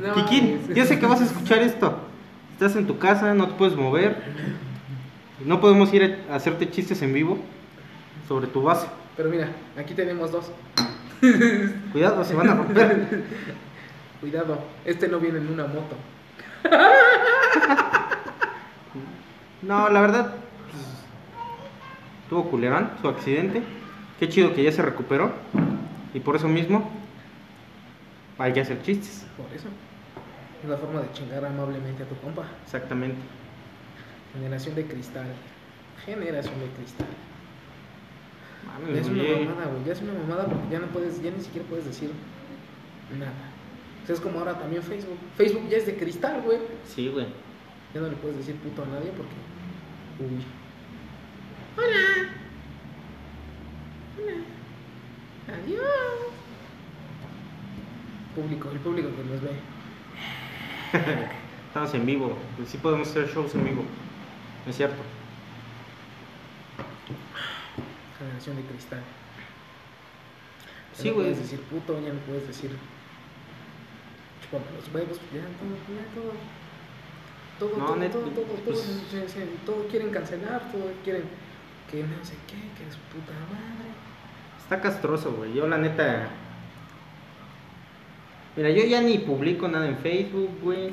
No 0.00 0.14
Kikín, 0.14 0.74
yo 0.74 0.86
sé 0.86 0.98
que 0.98 1.04
vas 1.04 1.20
a 1.20 1.24
escuchar 1.24 1.58
esto. 1.58 1.98
Estás 2.52 2.74
en 2.76 2.86
tu 2.86 2.98
casa, 2.98 3.34
no 3.34 3.48
te 3.48 3.54
puedes 3.54 3.76
mover. 3.76 4.16
No 5.44 5.60
podemos 5.60 5.92
ir 5.92 6.24
a 6.30 6.36
hacerte 6.36 6.70
chistes 6.70 7.02
en 7.02 7.12
vivo 7.12 7.38
sobre 8.26 8.46
tu 8.46 8.62
base. 8.62 8.86
Pero 9.14 9.28
mira, 9.28 9.48
aquí 9.76 9.92
tenemos 9.92 10.32
dos. 10.32 10.50
Cuidado, 11.92 12.24
se 12.24 12.34
van 12.34 12.48
a 12.48 12.54
romper. 12.54 13.24
Cuidado, 14.22 14.58
este 14.86 15.06
no 15.08 15.18
viene 15.18 15.38
en 15.38 15.48
una 15.48 15.66
moto. 15.66 15.96
No, 19.62 19.90
la 19.90 20.00
verdad, 20.00 20.34
tuvo 22.30 22.44
culerón 22.48 22.92
su 23.02 23.08
accidente. 23.08 23.62
Qué 24.18 24.28
chido 24.28 24.54
que 24.54 24.62
ya 24.62 24.72
se 24.72 24.80
recuperó. 24.80 25.32
Y 26.14 26.20
por 26.20 26.36
eso 26.36 26.48
mismo, 26.48 26.88
hay 28.38 28.52
que 28.52 28.60
hacer 28.60 28.80
chistes. 28.82 29.26
Por 29.36 29.46
eso. 29.54 29.68
Es 30.62 30.68
la 30.68 30.76
forma 30.76 31.00
de 31.00 31.12
chingar 31.12 31.44
amablemente 31.44 32.04
a 32.04 32.06
tu 32.06 32.16
compa. 32.16 32.44
Exactamente. 32.64 33.18
Generación 34.32 34.74
de 34.76 34.86
cristal. 34.86 35.26
Generación 36.04 36.54
de 36.60 36.66
cristal. 36.76 37.06
Mames, 38.66 38.94
Ya 38.94 39.00
es 39.00 39.08
una 39.08 39.22
mamada, 39.22 39.66
güey. 39.72 39.84
Ya 39.84 39.92
es 39.92 40.02
una 40.02 40.12
mamada 40.12 40.44
porque 40.46 40.70
ya 40.70 40.78
no 40.78 40.86
puedes, 40.88 41.22
ya 41.22 41.30
ni 41.30 41.40
siquiera 41.40 41.66
puedes 41.68 41.86
decir 41.86 42.10
nada. 43.18 43.32
O 44.02 44.06
sea, 44.06 44.14
es 44.14 44.20
como 44.20 44.38
ahora 44.38 44.58
también 44.58 44.82
Facebook. 44.82 45.18
Facebook 45.36 45.68
ya 45.68 45.78
es 45.78 45.86
de 45.86 45.96
cristal, 45.96 46.42
güey. 46.42 46.58
Sí, 46.86 47.08
güey. 47.08 47.26
Ya 47.94 48.00
no 48.00 48.08
le 48.08 48.16
puedes 48.16 48.36
decir 48.36 48.54
puto 48.56 48.82
a 48.82 48.86
nadie 48.86 49.10
porque. 49.16 49.34
Uy. 50.20 50.44
Hola. 51.76 52.19
Adiós. 55.64 56.32
Público, 58.34 58.70
el 58.70 58.78
público 58.78 59.08
que 59.16 59.24
nos 59.24 59.40
ve. 59.42 59.50
Estamos 61.68 61.94
en 61.94 62.06
vivo. 62.06 62.36
Sí 62.66 62.78
podemos 62.78 63.08
hacer 63.08 63.28
shows 63.28 63.54
en 63.54 63.64
vivo. 63.64 63.84
Es 64.66 64.76
cierto. 64.76 64.96
Generación 68.18 68.56
de 68.56 68.62
cristal. 68.62 69.00
Ya 70.96 71.02
Sí, 71.02 71.08
no 71.08 71.14
güey. 71.14 71.26
puedes 71.26 71.38
decir 71.42 71.60
puto, 71.62 72.00
ya 72.00 72.12
no 72.12 72.18
puedes 72.20 72.46
decir. 72.46 72.70
Chúpame 74.42 74.64
los 74.76 74.94
huevos, 74.94 75.18
ya 75.32 75.46
todo, 75.58 75.76
ya 75.96 76.04
todo. 76.14 76.32
Todo, 77.58 77.78
No, 77.78 77.86
todo, 77.86 78.08
todo, 78.10 78.30
todo, 78.30 78.44
todo, 78.44 78.64
pues- 78.64 78.80
se- 79.32 79.46
todo 79.66 79.86
quieren 79.88 80.10
cancelar, 80.10 80.70
todo 80.72 80.90
quieren 81.04 81.24
que 81.90 82.02
no 82.04 82.24
sé 82.24 82.34
qué, 82.46 82.56
que 82.76 82.88
es 82.88 82.96
puta 83.12 83.32
madre. 83.52 83.90
Está 84.70 84.80
castroso, 84.80 85.32
güey. 85.32 85.52
Yo 85.52 85.66
la 85.66 85.78
neta... 85.78 86.28
Mira, 88.56 88.70
yo 88.70 88.84
ya 88.84 89.00
ni 89.00 89.18
publico 89.18 89.66
nada 89.66 89.88
en 89.88 89.96
Facebook, 89.98 90.50
güey. 90.62 90.90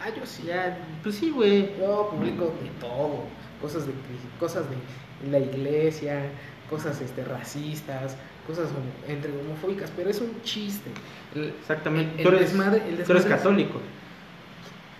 Ah, 0.00 0.08
yo 0.16 0.26
sí. 0.26 0.44
Ya, 0.46 0.78
pues 1.02 1.14
sí, 1.16 1.30
güey. 1.30 1.76
Yo 1.78 2.08
publico 2.10 2.46
de 2.62 2.70
todo, 2.80 3.24
cosas 3.60 3.86
de 3.86 3.92
cosas 4.40 4.64
de 4.68 5.30
la 5.30 5.38
iglesia, 5.38 6.22
cosas 6.68 7.00
este 7.00 7.22
racistas, 7.24 8.16
cosas 8.48 8.68
homo- 8.70 9.12
entre 9.12 9.30
homofóbicas, 9.32 9.92
pero 9.94 10.10
es 10.10 10.20
un 10.20 10.40
chiste. 10.42 10.90
El- 11.34 11.50
Exactamente. 11.60 12.22
el 12.22 12.28
tú, 12.28 12.34
eres, 12.34 12.52
desmadre- 12.52 12.82
el 12.88 13.04
tú 13.04 13.12
eres 13.12 13.24
es- 13.24 13.30
católico. 13.30 13.80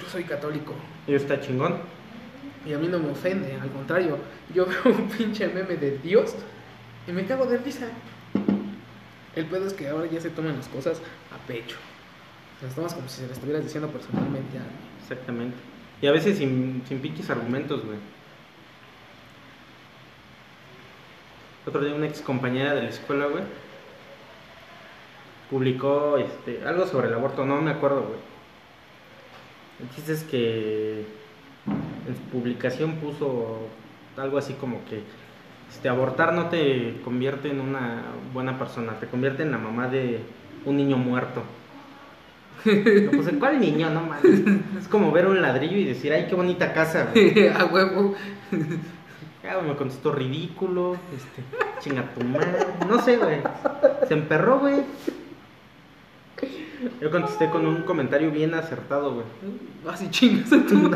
Yo 0.00 0.08
soy 0.08 0.22
católico 0.25 0.75
Y 1.08 1.14
está 1.14 1.40
chingón. 1.40 1.78
y 2.66 2.72
a 2.75 2.78
mí 2.78 2.87
no 2.88 2.99
me 3.00 3.10
ofende, 3.10 3.54
al 3.60 3.70
contrario, 3.70 4.18
yo 4.54 4.66
veo 4.66 4.94
un 4.96 5.08
pinche 5.08 5.49
meme 5.49 5.76
de 5.76 5.99
Dios 5.99 6.34
y 7.08 7.12
me 7.12 7.25
cago 7.25 7.46
de 7.46 7.58
risa. 7.58 7.87
El 9.37 9.46
pedo 9.46 9.66
es 9.66 9.75
que 9.75 9.88
ahora 9.88 10.06
ya 10.06 10.20
se 10.20 10.30
toman 10.30 10.56
las 10.56 10.68
cosas 10.68 11.00
a 11.32 11.46
pecho. 11.46 11.76
Las 12.62 12.75
tomas 12.75 12.94
como 12.94 13.08
si 13.08 13.16
se 13.16 13.22
las 13.22 13.32
estuvieras 13.32 13.64
diciendo 13.64 13.88
personalmente 13.88 14.58
a 14.58 14.62
alguien. 14.62 14.78
Exactamente. 15.02 15.56
Y 16.02 16.06
a 16.06 16.12
veces 16.12 16.38
sin, 16.38 16.82
sin 16.87 17.00
pinches 17.00 17.30
argumentos, 17.30 17.84
güey. 17.84 17.99
Otro 21.66 21.82
día 21.82 21.94
una 21.94 22.06
ex 22.06 22.20
compañera 22.20 22.75
de 22.75 22.82
la 22.82 22.88
escuela, 22.88 23.26
güey, 23.26 23.44
publicó 25.50 26.16
este, 26.16 26.66
algo 26.66 26.87
sobre 26.87 27.08
el 27.08 27.14
aborto, 27.14 27.44
no 27.44 27.60
me 27.60 27.70
acuerdo, 27.70 28.02
güey. 28.02 28.18
El 29.80 29.94
chiste 29.94 30.12
es 30.12 30.25
que 30.25 31.00
en 32.08 32.16
su 32.16 32.22
publicación 32.32 32.96
puso 32.96 33.68
algo 34.16 34.38
así 34.38 34.54
como 34.54 34.84
que 34.87 35.02
este, 35.70 35.88
abortar 35.88 36.34
no 36.34 36.46
te 36.46 37.00
convierte 37.04 37.50
en 37.50 37.60
una 37.60 38.02
buena 38.34 38.58
persona, 38.58 38.98
te 38.98 39.06
convierte 39.06 39.42
en 39.42 39.52
la 39.52 39.58
mamá 39.58 39.88
de 39.88 40.20
un 40.64 40.76
niño 40.76 40.96
muerto. 40.96 41.42
Puse, 43.16 43.38
¿cuál 43.38 43.58
niño? 43.58 43.88
No 43.88 44.02
mames. 44.02 44.42
Es 44.78 44.88
como 44.88 45.12
ver 45.12 45.26
un 45.26 45.40
ladrillo 45.40 45.78
y 45.78 45.84
decir, 45.84 46.12
ay, 46.12 46.26
qué 46.28 46.34
bonita 46.34 46.74
casa, 46.74 47.08
a 47.58 47.64
huevo. 47.64 48.14
Ya, 49.42 49.58
me 49.62 49.74
contestó 49.74 50.12
ridículo, 50.12 50.96
este, 51.16 51.42
chinga 51.80 52.12
tu 52.14 52.22
madre. 52.24 52.58
No 52.86 53.00
sé, 53.02 53.16
güey. 53.16 53.38
Se 54.06 54.12
emperró, 54.12 54.58
güey. 54.58 54.82
Yo 57.00 57.10
contesté 57.10 57.48
con 57.48 57.66
un 57.66 57.82
comentario 57.82 58.30
bien 58.30 58.54
acertado, 58.54 59.14
güey. 59.14 59.26
Así 59.88 60.10
chingas 60.10 60.52
a 60.52 60.66
tu 60.66 60.90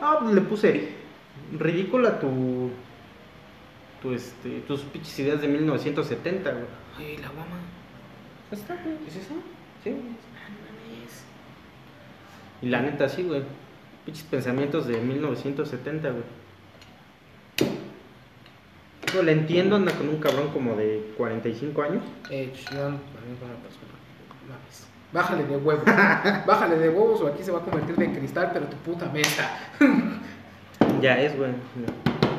Ah, 0.00 0.18
pues 0.20 0.34
le 0.34 0.40
puse 0.42 0.90
ridícula 1.58 2.20
tu. 2.20 2.70
Tu 4.00 4.12
este, 4.12 4.60
tus 4.60 4.80
pinches 4.82 5.18
ideas 5.18 5.40
de 5.40 5.48
1970, 5.48 6.50
güey. 6.50 6.64
Ay, 6.98 7.16
la 7.18 7.28
guama. 7.28 7.56
Ahí 8.50 8.58
está, 8.58 8.74
güey. 8.74 8.96
¿Es 9.06 9.16
eso? 9.16 9.34
Sí, 9.84 9.90
güey. 9.90 10.02
Ah, 10.02 10.48
no 10.48 10.96
mames. 10.96 11.24
Y 12.62 12.68
la 12.68 12.82
neta, 12.82 13.08
sí, 13.08 13.22
güey. 13.22 13.42
Pinches 14.04 14.24
pensamientos 14.24 14.86
de 14.86 15.00
1970, 15.00 16.10
güey. 16.10 16.24
Yo 19.12 19.22
le 19.22 19.32
entiendo, 19.32 19.76
anda 19.76 19.92
con 19.92 20.08
un 20.08 20.18
cabrón 20.18 20.50
como 20.52 20.76
de 20.76 21.12
45 21.16 21.82
años. 21.82 22.04
Eh, 22.30 22.52
yo 22.54 22.70
como 22.70 23.56
persona. 23.62 23.92
Mames. 24.48 24.86
Bájale 25.12 25.44
de 25.44 25.56
huevos. 25.56 25.84
Bájale 26.46 26.76
de 26.76 26.88
huevos 26.88 27.20
o 27.20 27.26
aquí 27.26 27.42
se 27.42 27.50
va 27.50 27.58
a 27.58 27.62
convertir 27.62 27.96
de 27.96 28.12
cristal, 28.12 28.50
pero 28.52 28.66
tu 28.66 28.76
puta 28.78 29.06
mesa. 29.06 29.50
Ya 31.00 31.18
es, 31.18 31.34
güey. 31.36 31.52
Pero 31.74 32.29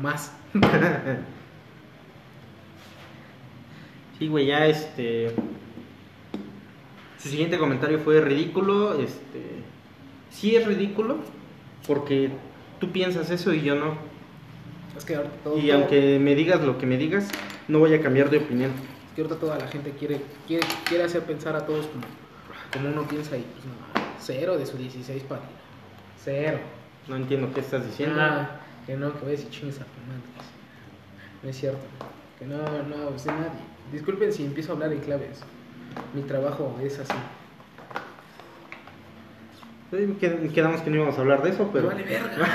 más. 0.00 0.32
Sí, 4.18 4.28
güey, 4.28 4.46
ya 4.46 4.66
este. 4.66 5.34
Su 7.18 7.28
siguiente 7.28 7.58
comentario 7.58 7.98
fue 8.00 8.20
ridículo. 8.20 9.00
Este. 9.00 9.62
Sí 10.30 10.56
es 10.56 10.66
ridículo. 10.66 11.18
Porque 11.86 12.30
tú 12.78 12.90
piensas 12.92 13.30
eso 13.30 13.52
y 13.54 13.62
yo 13.62 13.74
no. 13.76 13.94
Es 14.96 15.04
que 15.04 15.14
ahorita 15.16 15.34
todo. 15.42 15.58
Y 15.58 15.68
todo- 15.68 15.78
aunque 15.78 16.18
me 16.18 16.34
digas 16.34 16.60
lo 16.60 16.76
que 16.76 16.84
me 16.86 16.98
digas, 16.98 17.30
no 17.68 17.78
voy 17.78 17.94
a 17.94 18.02
cambiar 18.02 18.28
de 18.30 18.38
opinión. 18.38 18.70
es 18.72 19.14
que 19.16 19.22
ahorita 19.22 19.40
toda 19.40 19.58
la 19.58 19.66
gente 19.68 19.92
quiere, 19.98 20.20
quiere, 20.46 20.66
quiere 20.86 21.04
hacer 21.04 21.22
pensar 21.22 21.56
a 21.56 21.64
todos 21.64 21.86
como, 21.86 22.04
como 22.72 22.88
uno 22.90 23.08
piensa 23.08 23.36
y 23.38 23.40
pues 23.40 23.64
no. 23.64 23.72
Cero 24.20 24.58
de 24.58 24.66
su 24.66 24.76
16 24.76 25.22
para 25.22 25.40
Cero. 26.22 26.58
No 27.08 27.16
entiendo 27.16 27.50
qué 27.54 27.60
estás 27.60 27.86
diciendo. 27.86 28.20
Ah, 28.20 28.60
que 28.86 28.96
no, 28.96 29.12
que 29.18 29.24
vayas 29.24 29.42
y 29.42 29.50
chingues 29.50 29.76
a 29.80 29.84
tu 29.84 30.00
madre. 30.08 30.22
No 31.42 31.48
es 31.50 31.56
cierto. 31.58 31.80
Que 32.38 32.46
no, 32.46 32.56
no, 32.58 33.10
de 33.10 33.32
nadie. 33.32 33.60
Disculpen 33.92 34.32
si 34.32 34.44
empiezo 34.44 34.72
a 34.72 34.74
hablar 34.74 34.92
en 34.92 35.00
claves. 35.00 35.40
Mi 36.14 36.22
trabajo 36.22 36.78
es 36.82 36.98
así. 36.98 37.12
Qued- 39.92 40.52
Quedamos 40.52 40.80
que 40.82 40.90
no 40.90 40.96
íbamos 40.96 41.18
a 41.18 41.20
hablar 41.20 41.42
de 41.42 41.50
eso, 41.50 41.68
pero. 41.72 41.88
Vale 41.88 42.02
verga. 42.04 42.46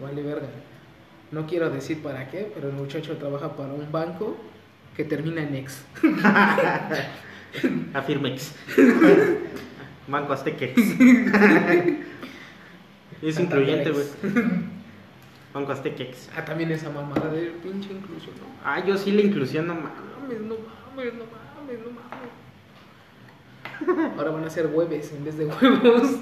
vale 0.00 0.22
verga. 0.22 0.46
No 1.32 1.46
quiero 1.46 1.70
decir 1.70 2.02
para 2.02 2.28
qué, 2.28 2.50
pero 2.54 2.68
el 2.68 2.74
muchacho 2.74 3.16
trabaja 3.16 3.56
para 3.56 3.72
un 3.72 3.90
banco 3.90 4.36
que 4.96 5.04
termina 5.04 5.42
en 5.42 5.54
ex. 5.56 5.82
Afirmex. 7.94 8.54
Banco 10.08 10.32
Aztequex. 10.32 10.78
Es 13.28 13.40
incluyente, 13.40 13.90
güey. 13.90 14.06
Banco 15.54 15.72
Aztequex. 15.72 16.30
Ah, 16.36 16.44
también 16.44 16.70
esa 16.72 16.90
mamada 16.90 17.30
de 17.30 17.52
pinche 17.62 17.92
inclusión. 17.92 18.34
No 18.36 18.42
Ah, 18.64 18.84
yo 18.84 18.96
sí 18.96 19.12
la 19.12 19.22
inclusión, 19.22 19.66
no 19.66 19.74
mames. 19.74 19.90
mames, 20.22 20.40
no 20.40 20.56
mames, 20.96 21.14
no 21.14 21.24
mames, 21.26 21.78
no 21.80 21.90
mames. 21.90 22.32
Ahora 24.18 24.30
van 24.30 24.44
a 24.44 24.50
ser 24.50 24.68
hueves 24.68 25.12
en 25.12 25.24
vez 25.24 25.36
de 25.36 25.46
huevos. 25.46 26.16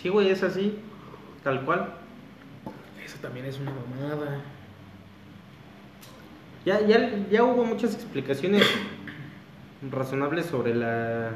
Sí, 0.00 0.08
güey, 0.08 0.30
es 0.30 0.42
así. 0.42 0.78
Tal 1.42 1.64
cual. 1.64 1.94
Eso 3.04 3.16
también 3.20 3.46
es 3.46 3.58
una 3.58 3.72
mamada. 3.72 4.40
Ya, 6.64 6.80
ya, 6.80 7.10
ya 7.30 7.44
hubo 7.44 7.64
muchas 7.64 7.94
explicaciones 7.94 8.64
razonables 9.90 10.46
sobre 10.46 10.74
la 10.74 11.30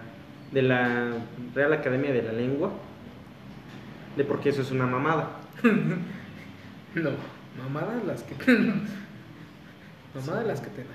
de 0.52 0.62
la 0.62 1.12
Real 1.54 1.72
Academia 1.72 2.12
de 2.12 2.22
la 2.22 2.32
Lengua 2.32 2.72
de 4.16 4.24
por 4.24 4.40
qué 4.40 4.50
eso 4.50 4.62
es 4.62 4.70
una 4.70 4.86
mamada. 4.86 5.30
No, 6.92 7.10
mamadas 7.62 8.04
las 8.04 8.24
que. 8.24 8.34
mamadas 10.14 10.44
las 10.44 10.60
que 10.60 10.70
te 10.70 10.78
dan. 10.78 10.92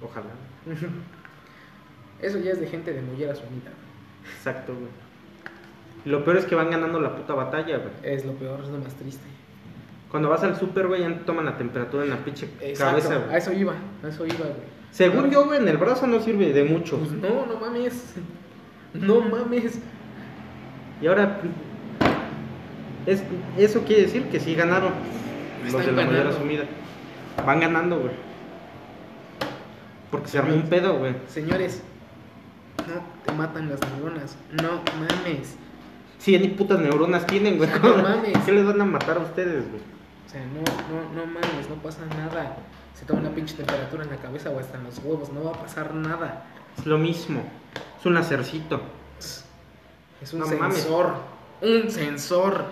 Ojalá. 0.00 0.30
Eso 2.22 2.38
ya 2.38 2.52
es 2.52 2.60
de 2.60 2.66
gente 2.66 2.94
de 2.94 3.02
mollera 3.02 3.32
unida. 3.32 3.70
Exacto, 4.38 4.72
güey. 4.72 4.88
Lo 6.06 6.24
peor 6.24 6.38
es 6.38 6.46
que 6.46 6.54
van 6.54 6.70
ganando 6.70 6.98
la 6.98 7.14
puta 7.14 7.34
batalla, 7.34 7.76
güey. 7.76 7.92
Es 8.02 8.24
lo 8.24 8.32
peor, 8.32 8.60
es 8.62 8.70
lo 8.70 8.78
más 8.78 8.94
triste. 8.94 9.26
Cuando 10.10 10.30
vas 10.30 10.42
al 10.44 10.56
super, 10.58 10.86
güey, 10.86 11.02
ya 11.02 11.08
te 11.08 11.24
toman 11.24 11.44
la 11.44 11.58
temperatura 11.58 12.04
en 12.04 12.10
la 12.10 12.24
pinche 12.24 12.48
Exacto, 12.62 13.02
cabeza, 13.02 13.14
a 13.16 13.26
güey. 13.26 13.36
eso 13.36 13.52
iba, 13.52 13.74
a 14.02 14.08
eso 14.08 14.24
iba, 14.24 14.36
güey. 14.36 14.74
Según 14.92 15.30
yo, 15.30 15.44
güey, 15.44 15.60
en 15.60 15.68
el 15.68 15.76
brazo 15.76 16.06
no 16.06 16.20
sirve 16.20 16.52
de 16.52 16.64
mucho. 16.64 16.98
Pues 16.98 17.12
no, 17.12 17.44
no 17.46 17.60
mames. 17.60 18.14
No 18.94 19.20
mames. 19.20 19.78
Y 21.00 21.06
ahora, 21.06 21.40
es, 23.06 23.22
eso 23.58 23.82
quiere 23.84 24.02
decir 24.02 24.24
que 24.30 24.40
sí 24.40 24.54
ganaron 24.54 24.92
los 25.64 25.84
de 25.84 25.92
la 25.92 26.04
ganando. 26.04 26.32
sumida. 26.32 26.64
Van 27.44 27.60
ganando, 27.60 27.98
güey. 27.98 28.12
Porque 30.10 30.28
se 30.28 30.38
armó 30.38 30.54
un 30.54 30.68
pedo, 30.68 30.98
güey. 30.98 31.14
Señores, 31.28 31.82
no 32.86 33.02
te 33.24 33.32
matan 33.32 33.68
las 33.68 33.80
neuronas. 33.80 34.36
No 34.62 34.80
mames. 34.98 35.56
Sí, 36.18 36.38
ni 36.38 36.48
putas 36.48 36.78
neuronas 36.78 37.26
tienen, 37.26 37.58
güey. 37.58 37.68
No 37.82 37.96
mames. 38.02 38.38
¿Qué 38.46 38.52
les 38.52 38.64
van 38.64 38.80
a 38.80 38.84
matar 38.84 39.16
a 39.18 39.20
ustedes, 39.20 39.68
güey? 39.68 39.82
O 40.26 40.30
sea, 40.30 40.40
no, 40.46 40.60
no, 40.62 41.12
no 41.14 41.26
mames, 41.26 41.68
no 41.68 41.74
pasa 41.76 42.00
nada. 42.16 42.56
Se 42.94 43.04
toma 43.04 43.20
una 43.20 43.30
pinche 43.30 43.54
temperatura 43.56 44.04
en 44.04 44.10
la 44.10 44.16
cabeza 44.16 44.50
o 44.50 44.58
hasta 44.58 44.78
en 44.78 44.84
los 44.84 44.98
huevos, 44.98 45.32
no 45.32 45.44
va 45.44 45.50
a 45.50 45.62
pasar 45.62 45.92
nada. 45.94 46.44
Es 46.78 46.86
lo 46.86 46.96
mismo. 46.98 47.42
Es 47.98 48.06
un 48.06 48.14
lacercito. 48.14 48.80
Es 50.24 50.32
un 50.32 50.40
No 50.40 50.46
mames. 50.46 50.78
sensor. 50.78 51.16
Un 51.60 51.90
sensor. 51.90 52.64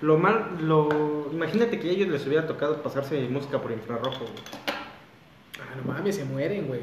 Lo 0.00 0.16
mal, 0.16 0.56
lo... 0.62 1.28
Imagínate 1.30 1.78
que 1.78 1.90
a 1.90 1.92
ellos 1.92 2.08
les 2.08 2.26
hubiera 2.26 2.46
tocado 2.46 2.82
pasarse 2.82 3.20
música 3.28 3.60
por 3.60 3.72
infrarrojo, 3.72 4.20
güey. 4.20 4.32
Ah, 5.60 5.74
no 5.76 5.92
mames, 5.92 6.16
se 6.16 6.24
mueren, 6.24 6.66
güey. 6.66 6.80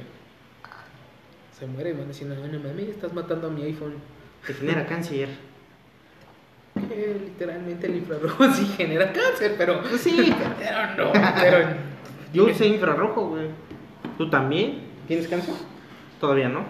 Se 1.58 1.66
mueren, 1.66 1.98
van 1.98 2.08
decir, 2.08 2.28
no, 2.28 2.36
mames, 2.36 2.90
estás 2.90 3.14
matando 3.14 3.48
a 3.48 3.50
mi 3.50 3.64
iPhone. 3.64 3.96
Te 4.46 4.54
genera 4.54 4.86
cáncer. 4.86 5.30
Que 6.76 7.18
literalmente 7.20 7.88
el 7.88 7.96
infrarrojo 7.96 8.52
sí 8.54 8.68
genera 8.78 9.12
cáncer, 9.12 9.56
pero. 9.58 9.82
Pues 9.82 10.02
sí. 10.02 10.32
Pero 10.60 11.12
no, 11.12 11.14
pero. 11.40 11.68
Yo 12.32 12.46
usé 12.46 12.68
infrarrojo, 12.68 13.30
güey. 13.30 13.48
¿Tú 14.20 14.30
también? 14.30 14.84
¿Tienes 15.08 15.28
cáncer? 15.28 15.56
Todavía 16.20 16.50
no. 16.50 16.64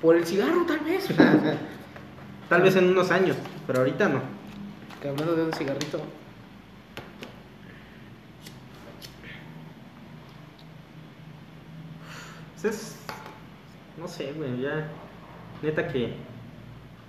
Por 0.00 0.16
el 0.16 0.26
cigarro, 0.26 0.64
tal 0.66 0.80
vez. 0.80 1.08
Tal 2.52 2.60
vez 2.60 2.76
en 2.76 2.90
unos 2.90 3.10
años, 3.10 3.34
pero 3.66 3.78
ahorita 3.78 4.10
no. 4.10 4.20
Que 5.00 5.08
hablando 5.08 5.34
de 5.34 5.44
un 5.44 5.52
cigarrito. 5.54 6.02
Pues 12.60 12.74
es... 12.74 12.96
No 13.96 14.06
sé, 14.06 14.34
güey, 14.34 14.60
ya... 14.60 14.86
Neta 15.62 15.88
que... 15.88 16.12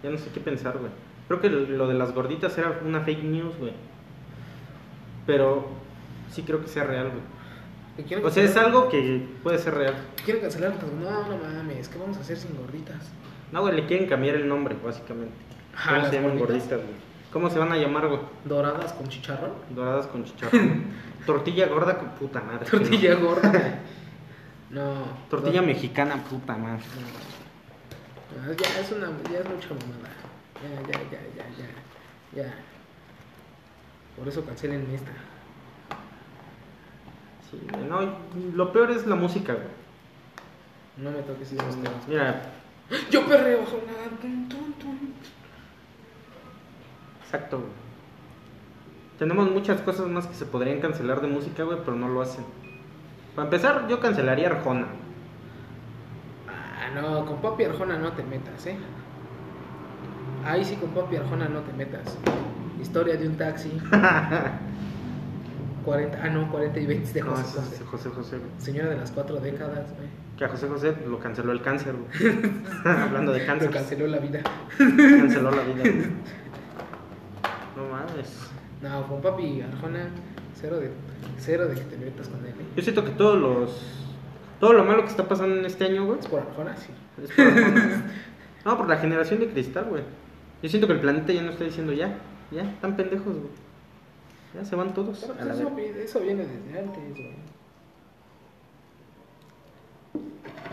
Ya 0.02 0.12
no 0.12 0.18
sé 0.18 0.30
qué 0.34 0.40
pensar, 0.40 0.78
güey. 0.78 0.94
Creo 1.28 1.42
que 1.42 1.50
lo 1.50 1.90
de 1.90 1.94
las 1.94 2.14
gorditas 2.14 2.58
era 2.58 2.80
una 2.86 3.02
fake 3.02 3.26
news, 3.26 3.58
güey. 3.58 3.74
Pero 5.28 5.68
sí 6.32 6.44
creo 6.44 6.62
que 6.62 6.70
sea 6.70 6.86
real, 6.86 7.12
güey. 7.12 8.24
O 8.24 8.30
sea, 8.30 8.44
es 8.46 8.56
algo 8.56 8.88
que 8.88 9.28
puede 9.44 9.58
ser 9.58 9.74
real. 9.74 9.96
que 10.16 10.24
Quieren 10.24 10.42
cancelar. 10.42 10.76
pues, 10.80 10.90
No, 10.94 11.28
no 11.28 11.38
mames, 11.38 11.90
¿qué 11.90 12.00
vamos 12.00 12.16
a 12.16 12.22
hacer 12.22 12.38
sin 12.38 12.56
gorditas? 12.56 13.12
No, 13.54 13.62
güey, 13.62 13.76
le 13.76 13.86
quieren 13.86 14.08
cambiar 14.10 14.36
el 14.36 14.48
nombre, 14.50 14.76
básicamente. 14.84 15.36
Ah, 15.76 15.94
¿Cómo 15.94 16.06
se 16.10 16.16
llaman 16.16 16.40
gorditas. 16.40 16.70
gorditas, 16.70 16.80
güey? 16.80 16.96
¿Cómo 17.32 17.50
se 17.52 17.60
van 17.60 17.72
a 17.72 17.78
llamar, 17.78 18.08
güey? 18.08 18.20
Doradas 18.46 18.94
con 18.94 19.08
chicharrón. 19.08 19.52
Doradas 19.70 20.08
con 20.08 20.24
chicharrón. 20.26 20.86
Tortilla 21.24 21.68
gorda 21.68 22.00
con 22.00 22.10
puta 22.16 22.42
madre. 22.42 22.66
Tortilla 22.66 23.16
gorda. 23.16 23.80
No. 24.72 24.92
Tortilla 25.30 25.62
no, 25.62 25.68
mexicana, 25.68 26.16
puta 26.28 26.58
madre. 26.58 26.82
no, 28.44 28.54
Ya 28.54 28.80
es 28.80 28.92
una. 28.92 29.12
Ya 29.32 29.38
es 29.38 29.48
mucha 29.48 29.68
mamada. 29.70 30.10
Ya, 30.64 30.82
ya, 30.88 31.00
ya, 31.12 31.20
ya, 31.36 31.46
ya. 32.36 32.44
Ya. 32.44 32.54
Por 34.18 34.28
eso 34.28 34.44
cancelen 34.44 34.88
esta. 34.92 35.12
Sí, 37.52 37.62
no, 37.88 38.16
lo 38.56 38.74
peor 38.74 38.90
es 38.90 39.06
la 39.06 39.14
música, 39.16 39.54
güey. 39.54 39.68
No 40.98 41.12
me 41.12 41.22
toques 41.22 41.52
esos 41.52 41.76
temas. 41.76 42.08
Mira, 42.08 42.42
Yo 43.10 43.26
perreo, 43.26 43.60
tum, 44.22 44.48
tum. 44.50 44.98
exacto, 47.24 47.60
güey. 47.60 47.72
Tenemos 49.18 49.50
muchas 49.52 49.82
cosas 49.82 50.08
más 50.08 50.28
que 50.28 50.34
se 50.34 50.46
podrían 50.46 50.80
cancelar 50.82 51.22
de 51.22 51.28
música, 51.28 51.64
güey, 51.64 51.80
pero 51.80 51.96
no 51.96 52.08
lo 52.10 52.22
hacen. 52.22 52.44
Para 53.36 53.46
empezar, 53.46 53.88
yo 53.88 54.00
cancelaría 54.00 54.48
Arjona. 54.50 54.88
Ah, 56.48 56.90
no, 56.94 57.26
con 57.26 57.42
Papi 57.42 57.64
Arjona 57.64 57.98
no 57.98 58.12
te 58.14 58.24
metas, 58.24 58.66
¿eh? 58.68 58.78
Ahí 60.46 60.66
sí 60.66 60.76
con 60.76 60.90
Papi 60.90 61.16
Arjona 61.16 61.48
no 61.48 61.62
te 61.62 61.74
metas. 61.74 62.18
Historia 62.82 63.16
de 63.16 63.28
un 63.28 63.38
taxi. 63.38 63.72
40, 65.86 66.20
ah, 66.22 66.30
no, 66.30 66.50
40 66.52 66.80
y 66.80 66.86
20 66.86 67.14
de 67.14 67.22
No, 67.22 67.32
José 67.32 67.60
José. 67.60 67.84
José 67.86 68.10
José. 68.10 68.38
Señora 68.58 68.90
de 68.90 68.98
las 68.98 69.12
cuatro 69.12 69.38
décadas, 69.38 69.94
güey. 69.96 70.08
Que 70.38 70.46
a 70.46 70.50
José 70.50 70.68
José 70.68 70.96
lo 71.08 71.20
canceló 71.20 71.52
el 71.52 71.62
cáncer, 71.62 71.96
güey. 71.96 72.36
Hablando 72.86 73.32
de 73.32 73.46
cáncer. 73.46 73.70
canceló 73.70 74.08
la 74.08 74.20
vida. 74.20 74.42
Canceló 74.78 75.52
la 75.52 75.64
vida, 75.64 75.82
güey. 75.82 76.06
No 77.76 77.86
mames. 77.90 78.52
No, 78.84 79.08
con 79.08 79.22
Papi 79.22 79.62
Arjona, 79.62 80.10
cero 80.54 80.80
de, 80.80 80.92
cero 81.40 81.68
de 81.68 81.74
que 81.74 81.82
te 81.82 81.98
metas 81.98 82.28
con 82.28 82.40
él, 82.46 82.52
¿eh? 82.52 82.66
Yo 82.76 82.84
siento 82.84 83.04
que 83.04 83.12
todos 83.12 83.40
los. 83.40 84.12
Todo 84.60 84.74
lo 84.74 84.84
malo 84.86 85.04
que 85.04 85.10
está 85.10 85.28
pasando 85.28 85.56
en 85.56 85.66
este 85.66 85.86
año, 85.86 86.06
güey. 86.06 86.20
Es 86.20 86.28
por 86.28 86.42
Arjona, 86.42 86.78
sí. 86.78 86.90
Es 87.24 87.32
por 87.32 87.46
Arjona. 87.46 88.04
No, 88.66 88.78
por 88.78 88.88
la 88.88 88.98
generación 88.98 89.40
de 89.40 89.50
cristal, 89.50 89.86
güey. 89.90 90.04
Yo 90.62 90.70
siento 90.70 90.88
que 90.88 90.94
el 90.94 91.00
planeta 91.00 91.34
ya 91.34 91.42
no 91.42 91.52
está 91.52 91.64
diciendo 91.64 91.94
ya. 91.94 92.16
Ya, 92.52 92.62
están 92.62 92.96
pendejos, 92.96 93.34
güey. 93.34 93.52
Ya 94.56 94.64
se 94.64 94.76
van 94.76 94.94
todos. 94.94 95.20
Pero 95.20 95.34
a 95.34 95.38
pues 95.38 95.48
la 95.48 95.54
eso, 95.56 95.78
eso 95.78 96.20
viene 96.20 96.46
desde 96.46 96.80
antes, 96.80 97.10
güey. 97.12 97.36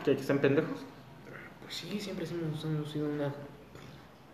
¿Que 0.05 0.13
están 0.13 0.39
pendejos? 0.39 0.85
Pues 1.63 1.75
sí, 1.75 2.01
siempre 2.01 2.27
hemos, 2.27 2.65
hemos 2.65 2.91
sido 2.91 3.09
una, 3.09 3.33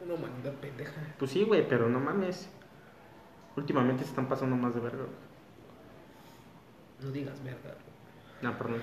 una 0.04 0.14
humanidad 0.14 0.52
pendeja. 0.60 0.92
Pues 1.18 1.30
sí, 1.30 1.42
güey, 1.44 1.66
pero 1.68 1.88
no 1.88 2.00
mames. 2.00 2.48
Últimamente 3.56 4.04
se 4.04 4.10
están 4.10 4.28
pasando 4.28 4.56
más 4.56 4.74
de 4.74 4.80
verga. 4.80 5.04
No 7.02 7.10
digas 7.10 7.42
verga, 7.42 7.74
No, 8.42 8.56
perdón. 8.56 8.80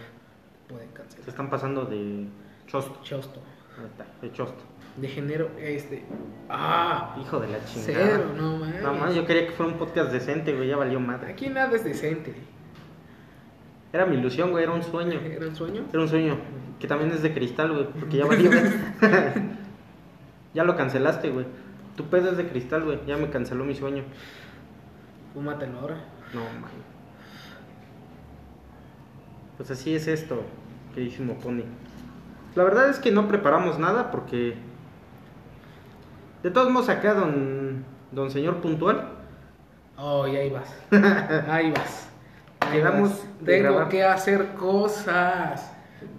pueden 0.67 0.89
Se 0.89 0.93
cancelar. 0.93 1.30
están 1.30 1.50
pasando 1.50 1.86
de 1.86 2.28
chosto. 2.67 3.00
Chosto. 3.04 3.39
Ahí 3.80 3.86
está, 3.86 4.06
de 4.22 4.32
chosto. 4.32 4.63
De 4.98 5.08
género, 5.08 5.50
este. 5.58 6.04
¡Ah! 6.50 7.15
Hijo 7.19 7.39
de 7.39 7.48
la 7.48 7.65
chingada. 7.65 8.06
Cero, 8.06 8.32
no 8.38 8.58
mames. 8.58 8.82
No 8.84 8.93
mames, 8.93 9.15
yo 9.15 9.26
quería 9.26 9.48
que 9.48 9.54
fuera 9.54 9.72
un 9.72 9.80
podcast 9.80 10.12
decente, 10.12 10.54
güey. 10.54 10.67
Ya 10.69 10.78
valió 10.78 11.00
madre. 11.00 11.32
Aquí 11.32 11.50
nada 11.50 11.76
es 11.76 11.84
decente. 11.84 12.36
Era 13.91 14.06
mi 14.06 14.17
ilusión, 14.17 14.52
güey. 14.52 14.63
Era 14.63 14.74
un 14.74 14.84
sueño. 14.84 15.19
¿Era 15.19 15.48
un 15.48 15.56
sueño? 15.56 15.86
Era 15.91 16.02
un 16.02 16.08
sueño. 16.08 16.38
Que 16.79 16.88
también 16.88 17.12
es 17.12 17.21
de 17.21 17.33
cristal, 17.33 17.71
güey. 17.73 17.88
Porque 17.99 18.17
ya 18.17 18.25
valió. 18.27 18.49
ya 20.53 20.63
lo 20.63 20.75
cancelaste, 20.75 21.29
güey. 21.29 21.45
Tu 21.95 22.05
pedo 22.05 22.31
es 22.31 22.38
de 22.38 22.47
cristal, 22.47 22.83
güey. 22.83 22.99
Ya 23.07 23.17
me 23.17 23.29
canceló 23.29 23.63
mi 23.65 23.75
sueño. 23.75 24.03
Fúmatelo 25.33 25.79
ahora. 25.79 25.97
No, 26.33 26.41
man. 26.59 26.71
Pues 29.57 29.69
así 29.71 29.95
es 29.95 30.07
esto, 30.07 30.41
queridísimo 30.93 31.36
Pony. 31.36 31.63
La 32.55 32.63
verdad 32.63 32.89
es 32.89 32.99
que 32.99 33.12
no 33.12 33.27
preparamos 33.27 33.79
nada 33.79 34.12
porque. 34.12 34.55
De 36.41 36.51
todos 36.51 36.71
modos, 36.71 36.89
acá, 36.89 37.13
don, 37.13 37.86
don 38.12 38.29
señor 38.31 38.57
puntual. 38.57 39.09
Oh, 39.97 40.27
y 40.27 40.36
ahí 40.36 40.49
vas. 40.49 40.75
Ahí 41.49 41.71
vas. 41.71 42.09
Ahí 42.59 42.79
Quedamos 42.79 43.09
vas. 43.12 43.27
de 43.41 43.45
Tengo 43.45 43.69
grabar. 43.73 43.89
que 43.89 44.03
hacer 44.03 44.53
cosas. 44.55 45.71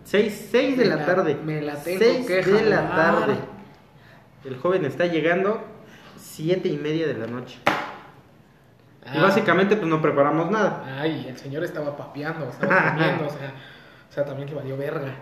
6, 0.05 0.53
de 0.53 0.75
Me 0.77 0.85
la 0.85 0.97
la- 0.97 1.07
tarde. 1.07 1.35
me 1.45 1.61
la 1.63 1.75
tengo 1.83 1.99
6 1.99 2.27
que 2.27 2.43
de 2.43 2.63
la 2.71 2.89
tarde. 2.95 3.35
El 4.45 4.57
joven 4.59 4.85
está 4.85 5.07
llegando 5.07 5.63
siete 6.17 6.69
y 6.69 6.77
media 6.77 7.07
de 7.07 7.15
la 7.15 7.27
noche. 7.27 7.59
Y 9.07 9.19
Ah. 9.19 9.23
básicamente, 9.23 9.77
pues 9.77 9.89
no 9.89 10.01
preparamos 10.03 10.51
nada. 10.51 10.85
Ay, 11.01 11.27
el 11.29 11.37
señor 11.37 11.63
estaba 11.65 11.97
papeando, 11.97 12.49
estaba 12.49 12.93
comiendo, 12.95 13.27
o 13.27 13.31
sea, 13.31 13.53
o 14.11 14.13
sea, 14.13 14.25
también 14.25 14.49
que 14.49 14.55
valió 14.55 14.77
verga. 14.77 15.15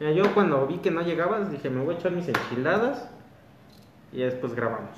Mira, 0.00 0.12
yo 0.12 0.34
cuando 0.34 0.66
vi 0.66 0.78
que 0.78 0.90
no 0.90 1.02
llegabas, 1.02 1.50
dije, 1.50 1.70
me 1.70 1.82
voy 1.84 1.94
a 1.94 1.98
echar 1.98 2.10
mis 2.12 2.26
enchiladas 2.28 3.08
y 4.12 4.18
después 4.22 4.54
grabamos. 4.54 4.90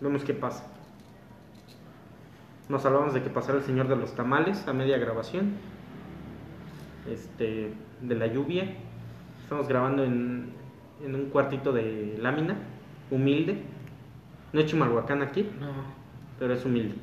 Vemos 0.00 0.22
qué 0.24 0.34
pasa. 0.34 0.64
Nos 2.68 2.82
salvamos 2.82 3.12
de 3.14 3.22
que 3.22 3.30
pasara 3.30 3.58
el 3.58 3.64
señor 3.64 3.88
de 3.88 3.96
los 3.96 4.14
tamales 4.14 4.66
a 4.68 4.72
media 4.72 4.96
grabación. 4.98 5.54
Este, 7.10 7.72
de 8.00 8.14
la 8.14 8.26
lluvia. 8.26 8.74
Estamos 9.42 9.68
grabando 9.68 10.04
en, 10.04 10.52
en 11.04 11.14
un 11.14 11.26
cuartito 11.30 11.72
de 11.72 12.16
lámina, 12.20 12.56
humilde. 13.10 13.62
No 14.52 14.60
he 14.60 14.66
Chimalhuacán 14.66 15.20
aquí, 15.22 15.48
No, 15.60 15.72
pero 16.38 16.54
es 16.54 16.64
humilde. 16.64 16.94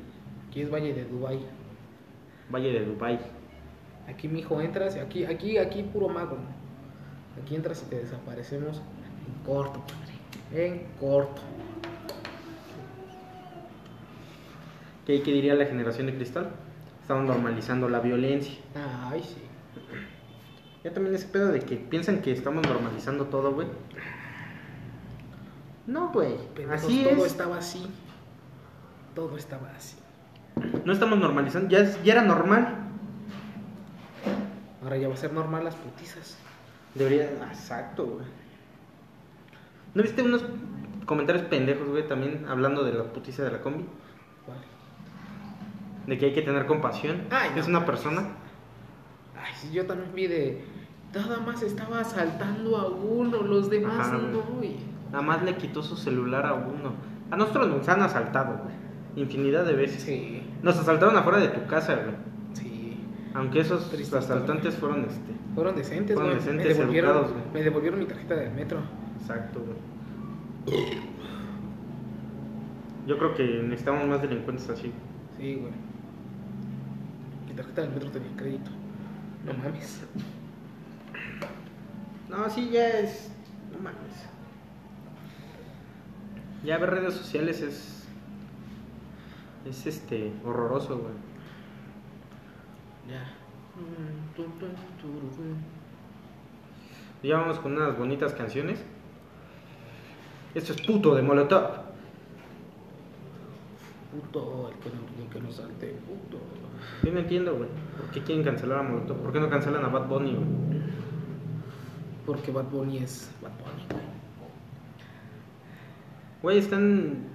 aquí 0.48 0.62
es 0.62 0.70
Valle 0.72 0.94
de 0.94 1.04
Dubai. 1.04 1.40
Valle 2.52 2.72
de 2.72 2.84
Dubai. 2.84 3.18
Aquí, 4.08 4.26
mijo, 4.28 4.60
entras 4.60 4.96
y 4.96 4.98
aquí, 4.98 5.24
aquí, 5.24 5.58
aquí 5.58 5.82
puro 5.82 6.08
mago. 6.08 6.36
Aquí 7.40 7.54
entras 7.54 7.82
y 7.86 7.90
te 7.90 7.96
desaparecemos 8.00 8.78
en 8.78 9.44
corto, 9.46 9.80
padre. 9.80 10.64
En 10.66 10.86
corto. 10.98 11.40
¿Qué, 15.06 15.22
qué 15.22 15.32
diría 15.32 15.54
la 15.54 15.66
generación 15.66 16.06
de 16.06 16.14
cristal? 16.14 16.50
Estamos 17.00 17.24
normalizando 17.24 17.88
la 17.88 18.00
violencia. 18.00 18.54
Ay, 19.04 19.22
sí. 19.22 19.40
Ya 20.84 20.92
también 20.92 21.14
ese 21.14 21.26
pedo 21.28 21.52
de 21.52 21.60
que 21.60 21.76
piensan 21.76 22.22
que 22.22 22.32
estamos 22.32 22.66
normalizando 22.66 23.26
todo, 23.26 23.52
güey. 23.52 23.68
No, 25.86 26.08
güey. 26.10 26.36
Pendejos, 26.54 26.84
Así 26.84 27.04
todo 27.04 27.24
es. 27.26 27.32
estaba 27.32 27.58
así. 27.58 27.86
Todo 29.14 29.36
estaba 29.36 29.70
así. 29.76 29.96
No 30.84 30.92
estamos 30.92 31.18
normalizando. 31.18 31.68
Ya, 31.68 31.78
es- 31.78 32.02
ya 32.02 32.14
era 32.14 32.22
normal. 32.22 32.78
Ahora 34.82 34.96
ya 34.96 35.08
va 35.08 35.14
a 35.14 35.16
ser 35.16 35.32
normal 35.32 35.64
las 35.64 35.76
putizas. 35.76 36.36
Debería. 36.94 37.24
Exacto, 37.50 38.04
güey. 38.06 38.26
¿No 39.94 40.02
viste 40.02 40.22
unos 40.22 40.44
comentarios 41.06 41.44
pendejos, 41.46 41.88
güey? 41.88 42.06
También 42.08 42.46
hablando 42.48 42.82
de 42.84 42.92
la 42.92 43.04
putiza 43.04 43.44
de 43.44 43.52
la 43.52 43.60
combi. 43.60 43.84
Vale. 44.48 44.60
De 46.06 46.18
que 46.18 46.26
hay 46.26 46.32
que 46.32 46.42
tener 46.42 46.66
compasión. 46.66 47.22
Ay, 47.30 47.50
es 47.56 47.68
no, 47.68 47.78
una 47.78 47.86
persona. 47.86 48.22
Ay, 49.36 49.72
yo 49.72 49.86
también 49.86 50.12
vi 50.14 50.26
de. 50.26 50.64
Nada 51.14 51.40
más 51.40 51.62
estaba 51.62 52.00
asaltando 52.00 52.76
a 52.76 52.88
uno, 52.88 53.42
los 53.42 53.68
demás 53.68 54.08
Ajá, 54.08 54.18
no. 54.18 54.64
y- 54.64 54.76
Nada 55.10 55.22
más 55.22 55.42
le 55.42 55.56
quitó 55.56 55.82
su 55.82 55.94
celular 55.96 56.46
a 56.46 56.54
uno. 56.54 56.92
A 57.30 57.36
nosotros 57.36 57.68
nos 57.68 57.86
han 57.88 58.00
asaltado, 58.02 58.58
güey. 58.62 58.74
Infinidad 59.16 59.66
de 59.66 59.74
veces. 59.74 60.02
Sí, 60.02 60.42
Nos 60.62 60.78
asaltaron 60.78 61.14
afuera 61.16 61.38
de 61.38 61.48
tu 61.48 61.66
casa, 61.66 61.96
güey. 61.96 62.14
sí. 62.54 62.96
Aunque 63.34 63.60
esos 63.60 63.92
asaltantes 64.14 64.74
fueron 64.76 65.00
este. 65.04 65.32
Fueron 65.54 65.74
decentes, 65.76 66.14
Fueron 66.14 66.32
güey. 66.32 66.42
decentes, 66.42 66.66
me, 66.66 66.74
devolvieron, 66.74 67.10
educados, 67.10 67.32
güey. 67.32 67.44
me 67.52 67.62
devolvieron 67.62 68.00
mi 68.00 68.06
tarjeta 68.06 68.34
del 68.36 68.52
metro. 68.52 68.78
Exacto, 69.20 69.60
güey. 69.60 70.82
Yo 73.06 73.18
creo 73.18 73.34
que 73.34 73.44
necesitamos 73.64 74.06
más 74.08 74.22
delincuentes 74.22 74.68
así. 74.70 74.92
Sí, 75.38 75.56
güey. 75.56 75.72
Mi 77.48 77.54
tarjeta 77.54 77.82
del 77.82 77.90
metro 77.90 78.10
tenía 78.10 78.30
crédito. 78.36 78.70
No 79.44 79.52
mames. 79.54 80.06
No, 82.32 82.48
sí, 82.48 82.70
ya 82.70 82.88
es. 82.88 83.30
No 83.72 83.78
mames. 83.78 84.26
Ya 86.64 86.78
ver 86.78 86.90
redes 86.90 87.14
sociales 87.14 87.60
es. 87.60 88.08
Es 89.66 89.86
este. 89.86 90.32
horroroso, 90.42 90.98
güey. 90.98 91.12
Ya. 93.06 93.30
Ya 97.22 97.36
vamos 97.36 97.58
con 97.58 97.76
unas 97.76 97.98
bonitas 97.98 98.32
canciones. 98.32 98.82
Esto 100.54 100.72
es 100.72 100.80
puto 100.80 101.14
de 101.14 101.22
Molotov. 101.22 101.82
Puto, 104.10 104.70
el 104.70 104.78
que 104.78 104.88
no, 104.90 105.24
el 105.24 105.30
que 105.30 105.40
no 105.40 105.50
salte, 105.50 105.96
puto. 106.06 106.38
Yo 107.02 107.12
no 107.12 107.20
entiendo, 107.20 107.56
güey. 107.56 107.68
¿Por 107.96 108.10
qué 108.10 108.22
quieren 108.22 108.42
cancelar 108.42 108.78
a 108.78 108.82
Molotov? 108.82 109.18
¿Por 109.18 109.32
qué 109.32 109.40
no 109.40 109.50
cancelan 109.50 109.84
a 109.84 109.88
Bad 109.88 110.08
Bunny, 110.08 110.34
güey? 110.34 110.82
Porque 112.26 112.50
Bad 112.52 112.64
Bunny 112.64 112.98
es 112.98 113.30
Bad 113.40 113.50
Bunny, 113.50 113.86
güey. 113.90 114.02
Güey, 116.42 116.58
están. 116.58 117.28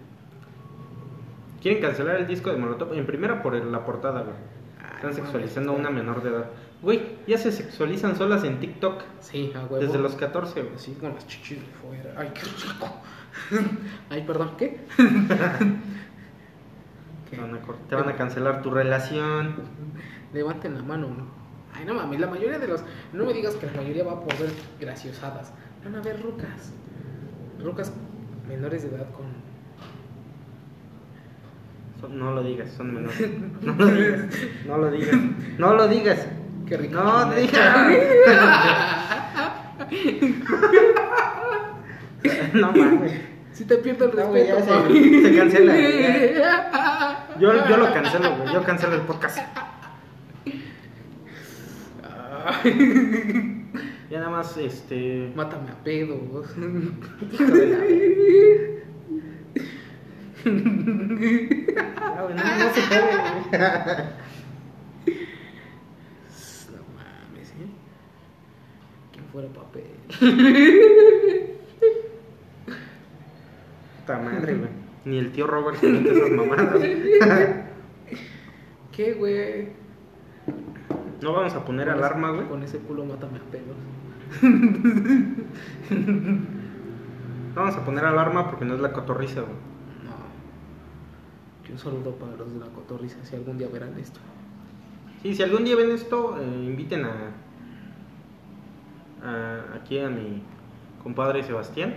Quieren 1.61 1.81
cancelar 1.81 2.17
el 2.17 2.27
disco 2.27 2.51
de 2.51 2.57
Molotov. 2.57 2.93
En 2.93 3.05
primera 3.05 3.41
por 3.41 3.53
la 3.53 3.85
portada, 3.85 4.21
güey. 4.21 4.35
Están 4.95 5.11
Ay, 5.11 5.15
sexualizando 5.15 5.73
a 5.73 5.75
una 5.75 5.89
menor 5.89 6.23
de 6.23 6.29
edad. 6.29 6.49
Güey, 6.81 7.17
ya 7.27 7.37
se 7.37 7.51
sexualizan 7.51 8.15
solas 8.15 8.43
en 8.43 8.59
TikTok. 8.59 9.01
Sí, 9.19 9.51
a 9.55 9.61
huevo. 9.61 9.77
Desde 9.77 9.97
los 9.97 10.15
14, 10.15 10.61
güey. 10.61 10.75
Así 10.75 10.93
con 10.93 11.13
las 11.13 11.27
chichis 11.27 11.59
de 11.59 11.65
fuera. 11.73 12.13
Ay, 12.17 12.31
qué 12.33 12.41
rico. 12.41 12.95
Ay, 14.09 14.23
perdón, 14.25 14.51
¿qué? 14.57 14.81
Te 17.29 17.37
van, 17.37 17.55
a, 17.55 17.59
te 17.89 17.95
van 17.95 18.09
a 18.09 18.15
cancelar 18.15 18.61
tu 18.61 18.71
relación. 18.71 19.55
Levanten 20.33 20.75
la 20.75 20.83
mano. 20.83 21.07
Ay, 21.77 21.85
no 21.85 21.93
mames, 21.93 22.19
la 22.19 22.27
mayoría 22.27 22.59
de 22.59 22.67
los. 22.67 22.81
No 23.13 23.25
me 23.25 23.33
digas 23.33 23.53
que 23.55 23.67
la 23.67 23.73
mayoría 23.73 24.03
va 24.03 24.21
por 24.23 24.37
ver 24.39 24.51
graciosadas. 24.79 25.51
Van 25.83 25.95
a 25.95 26.01
ver 26.01 26.21
rucas. 26.21 26.71
Rucas 27.63 27.91
menores 28.47 28.83
de 28.83 28.89
edad 28.95 29.09
con. 29.11 29.25
Son- 32.01 32.19
no 32.19 32.31
lo 32.33 32.43
digas, 32.43 32.69
son 32.75 32.93
menores. 32.93 33.19
No 33.63 33.73
lo 33.75 33.85
digas. 33.91 34.25
No 34.67 34.77
lo 34.77 34.91
digas. 34.91 35.15
No 35.57 35.73
lo 35.73 35.87
digas. 35.87 36.27
Qué 36.67 36.77
rico. 36.77 37.01
No 37.01 37.31
digas. 37.31 37.87
No 42.53 42.71
mames. 42.71 43.11
Si 43.53 43.65
te 43.65 43.77
pierdo 43.77 44.05
el 44.05 44.15
No, 44.15 44.35
ya 44.37 44.55
respeto. 44.55 44.87
se- 44.87 45.21
se 45.21 45.37
cancela, 45.37 45.75
Yo, 47.39 47.67
yo 47.67 47.77
lo 47.77 47.93
cancelo, 47.93 48.35
güey. 48.37 48.53
Yo 48.53 48.63
cancelo 48.63 48.95
el 48.95 49.01
podcast. 49.01 49.39
Ya 54.09 54.19
nada 54.19 54.29
más, 54.29 54.55
este. 54.57 55.31
Mátame 55.35 55.69
a 55.71 55.75
la- 55.75 55.83
Ah, 61.99 62.21
güey, 62.23 62.35
no, 62.35 62.43
no 62.43 62.73
se 62.73 62.81
puede. 62.87 63.11
No 66.71 66.81
mames, 66.95 67.49
¿eh? 67.51 67.69
¿Quién 69.11 69.25
fuera 69.31 69.47
papel? 69.49 69.83
Puta 73.99 74.17
madre, 74.19 74.53
güey. 74.55 74.69
Ni 75.05 75.17
el 75.19 75.31
tío 75.31 75.47
Robert 75.47 75.77
se 75.79 75.87
mete 75.87 76.11
esas 76.11 76.29
mamadas. 76.31 76.79
¿Qué, 78.91 79.13
güey? 79.13 79.69
No 81.21 81.33
vamos 81.33 81.53
a 81.53 81.65
poner 81.65 81.87
Con 81.87 81.97
alarma, 81.97 82.31
güey. 82.31 82.47
Con 82.47 82.63
ese 82.63 82.79
culo 82.79 83.05
mátame 83.05 83.39
a 83.39 83.43
pedos. 83.51 83.75
No 87.55 87.55
vamos 87.61 87.75
a 87.75 87.83
poner 87.85 88.05
alarma 88.05 88.49
porque 88.49 88.65
no 88.65 88.75
es 88.75 88.81
la 88.81 88.91
cotorriza, 88.93 89.41
güey. 89.41 89.53
No. 90.03 91.73
Un 91.73 91.79
saludo 91.79 92.11
para 92.15 92.35
los 92.35 92.53
de 92.53 92.59
la 92.59 92.67
cotorriza 92.67 93.17
si 93.23 93.35
algún 93.35 93.57
día 93.57 93.67
verán 93.71 93.97
esto. 93.99 94.19
Sí, 95.21 95.33
si 95.33 95.41
algún 95.43 95.63
día 95.65 95.75
ven 95.75 95.89
esto, 95.91 96.37
eh, 96.39 96.43
inviten 96.65 97.05
a, 97.05 97.31
a- 99.23 99.75
aquí 99.75 99.99
a 99.99 100.09
mi 100.09 100.43
compadre 101.01 101.41
Sebastián. 101.43 101.95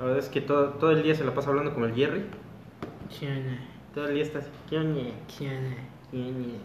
La 0.00 0.06
verdad 0.06 0.20
es 0.20 0.28
que 0.28 0.40
todo, 0.40 0.70
todo 0.70 0.90
el 0.90 1.02
día 1.02 1.14
se 1.14 1.24
la 1.24 1.32
pasa 1.34 1.50
hablando 1.50 1.72
con 1.72 1.84
el 1.84 1.94
Jerry. 1.94 2.24
¿Quién? 3.16 3.58
Todo 3.94 4.08
el 4.08 4.14
día 4.14 4.24
está 4.24 4.40
así. 4.40 4.50
¿Qué 4.68 4.76
oñe? 4.78 5.14
¿Quién? 5.38 5.76
¿Qué 6.10 6.16
oñe? 6.18 6.58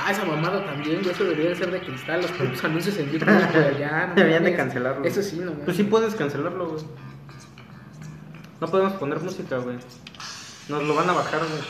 Ah, 0.00 0.12
esa 0.12 0.24
mamada 0.24 0.64
también, 0.64 1.00
güey. 1.02 1.10
Eso 1.10 1.24
debería 1.24 1.50
de 1.50 1.56
ser 1.56 1.70
de 1.70 1.80
cristal. 1.80 2.22
Los 2.22 2.30
putos 2.30 2.62
anuncios 2.64 2.96
en 2.98 3.10
YouTube 3.10 3.26
por 3.52 3.62
allá. 3.62 4.06
no 4.08 4.14
Deberían 4.14 4.44
de 4.44 4.54
cancelarlo. 4.56 5.04
Eso 5.04 5.22
sí, 5.22 5.36
no 5.38 5.50
mames. 5.50 5.64
Pues 5.64 5.76
sí 5.76 5.84
puedes 5.84 6.14
cancelarlo, 6.14 6.68
güey. 6.70 6.84
No 8.60 8.66
podemos 8.68 8.92
poner 8.94 9.20
música, 9.20 9.58
güey. 9.58 9.76
Nos 10.68 10.82
lo 10.84 10.94
van 10.94 11.10
a 11.10 11.12
bajar, 11.12 11.40
güey. 11.40 11.62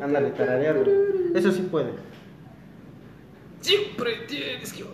Ándale, 0.00 0.30
tararear, 0.30 0.82
güey. 0.82 0.96
Eso 1.34 1.52
sí 1.52 1.62
puede. 1.62 1.92
Siempre 3.60 4.16
tienes 4.28 4.72
que. 4.72 4.84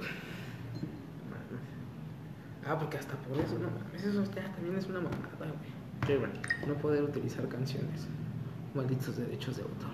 Ah, 2.66 2.78
porque 2.78 2.96
hasta 2.96 3.14
por 3.14 3.38
eso, 3.38 3.58
no 3.58 3.68
mames. 3.70 4.04
Eso 4.04 4.24
ya 4.34 4.52
también 4.54 4.76
es 4.76 4.86
una 4.86 5.00
mamada, 5.00 5.28
güey. 5.38 5.81
No 6.66 6.74
poder 6.74 7.04
utilizar 7.04 7.46
canciones. 7.48 8.08
Malditos 8.74 9.16
derechos 9.16 9.56
de 9.56 9.62
autor. 9.62 9.90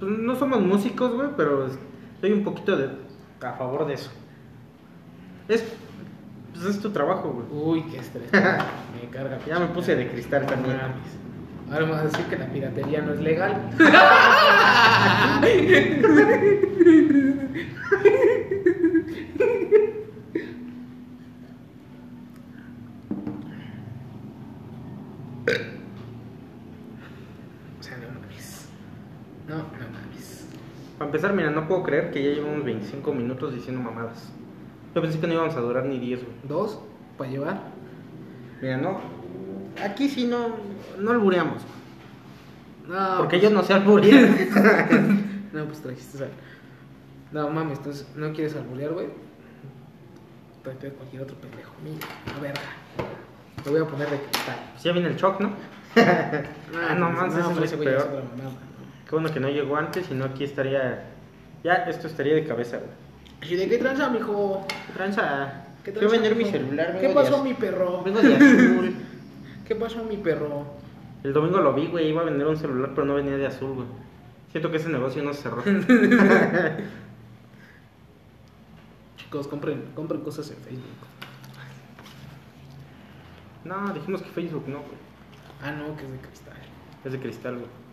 Pues 0.00 0.10
no 0.10 0.34
somos 0.36 0.62
músicos, 0.62 1.14
güey, 1.14 1.28
pero 1.36 1.66
estoy 1.66 2.32
un 2.32 2.44
poquito 2.44 2.76
de, 2.76 2.90
a 3.42 3.52
favor 3.52 3.86
de 3.86 3.94
eso. 3.94 4.10
Es, 5.48 5.64
pues 6.52 6.66
es 6.66 6.80
tu 6.80 6.90
trabajo, 6.90 7.30
güey. 7.30 7.46
Uy, 7.50 7.82
qué 7.90 7.98
estrés. 7.98 8.32
me 8.32 9.08
carga. 9.10 9.38
Ya 9.46 9.58
me 9.58 9.66
puse 9.66 9.94
de 9.94 10.08
cristal 10.08 10.46
también. 10.46 10.78
Ahora 11.70 11.82
vamos 11.82 11.98
a 11.98 12.04
decir 12.04 12.24
que 12.26 12.36
la 12.36 12.46
piratería 12.46 13.02
no 13.02 13.12
es 13.12 13.20
legal. 13.20 13.70
empezar, 31.24 31.34
mira, 31.34 31.50
no 31.50 31.66
puedo 31.66 31.82
creer 31.82 32.10
que 32.10 32.22
ya 32.22 32.30
llevamos 32.34 32.64
25 32.64 33.12
minutos 33.12 33.54
diciendo 33.54 33.80
mamadas. 33.82 34.30
Yo 34.94 35.00
pensé 35.02 35.18
que 35.18 35.26
no 35.26 35.34
íbamos 35.34 35.56
a 35.56 35.60
durar 35.60 35.84
ni 35.86 35.98
10, 35.98 36.20
güey. 36.22 36.34
Dos, 36.44 36.80
para 37.16 37.30
llevar. 37.30 37.60
Mira, 38.60 38.76
no. 38.76 39.00
Aquí 39.82 40.08
sí 40.08 40.26
no, 40.26 40.56
no 40.98 41.10
albureamos. 41.10 41.62
No, 42.86 43.16
Porque 43.18 43.38
pues- 43.38 43.42
ellos 43.42 43.52
no 43.52 43.62
se 43.62 43.72
alburean. 43.72 45.30
No, 45.54 45.64
pues 45.66 45.80
trajiste 45.82 46.18
sal. 46.18 46.30
No 47.30 47.48
mames, 47.48 47.78
entonces 47.78 48.08
no 48.16 48.32
quieres 48.32 48.56
alburear, 48.56 48.92
güey. 48.92 49.06
Tráete 50.64 50.88
de 50.90 50.92
cualquier 50.94 51.22
otro 51.22 51.36
pendejo. 51.36 51.70
Mira, 51.84 52.04
la 52.34 52.40
verga. 52.42 52.60
Lo 53.64 53.70
voy 53.70 53.80
a 53.80 53.84
poner 53.86 54.10
de 54.10 54.18
cristal. 54.18 54.56
Pues 54.72 54.82
ya 54.82 54.90
viene 54.90 55.08
el 55.10 55.16
shock, 55.16 55.40
¿no? 55.40 55.52
Ah, 55.96 56.96
no, 56.96 57.08
mames, 57.10 57.34
ese 57.36 57.42
pero 57.54 57.64
es 57.64 57.72
ese 57.72 57.76
güey 57.76 57.88
ya 57.88 57.98
es 57.98 58.04
peor. 58.04 58.22
Qué 59.08 59.10
bueno 59.12 59.30
que 59.32 59.38
no 59.38 59.48
llegó 59.48 59.76
antes, 59.76 60.06
si 60.06 60.14
no 60.14 60.24
aquí 60.24 60.42
estaría. 60.42 61.13
Ya, 61.64 61.74
esto 61.88 62.06
estaría 62.06 62.34
de 62.34 62.44
cabeza, 62.44 62.76
güey. 62.76 62.90
¿Y 63.50 63.56
de 63.56 63.66
qué 63.68 63.78
tranza, 63.78 64.10
mijo? 64.10 64.66
¿Qué 64.86 64.92
tranza? 64.92 65.64
¿Qué 65.82 65.90
a 65.90 65.94
tranza, 65.94 66.12
vender 66.12 66.36
mi 66.36 66.44
celular. 66.44 66.98
¿Qué 67.00 67.08
pasó, 67.08 67.42
mi 67.42 67.54
perro? 67.54 68.02
Vengo 68.02 68.20
de 68.20 68.36
azul. 68.36 68.94
¿Qué 69.66 69.74
pasó, 69.74 70.04
mi 70.04 70.18
perro? 70.18 70.66
El 71.22 71.32
domingo 71.32 71.58
lo 71.60 71.72
vi, 71.72 71.86
güey. 71.86 72.10
Iba 72.10 72.20
a 72.20 72.24
vender 72.24 72.46
un 72.46 72.58
celular, 72.58 72.90
pero 72.94 73.06
no 73.06 73.14
venía 73.14 73.38
de 73.38 73.46
azul, 73.46 73.72
güey. 73.76 73.86
Siento 74.52 74.70
que 74.70 74.76
ese 74.76 74.90
negocio 74.90 75.22
no 75.22 75.32
se 75.32 75.42
cerró. 75.42 75.62
Chicos, 79.16 79.48
compren, 79.48 79.84
compren 79.94 80.20
cosas 80.20 80.50
en 80.50 80.58
Facebook. 80.58 80.84
no, 83.64 83.90
dijimos 83.94 84.20
que 84.20 84.28
Facebook 84.28 84.68
no, 84.68 84.80
güey. 84.80 84.98
Ah, 85.62 85.72
no, 85.72 85.96
que 85.96 86.04
es 86.04 86.12
de 86.12 86.18
cristal. 86.18 86.58
Es 87.06 87.12
de 87.12 87.18
cristal, 87.20 87.54
güey. 87.54 87.83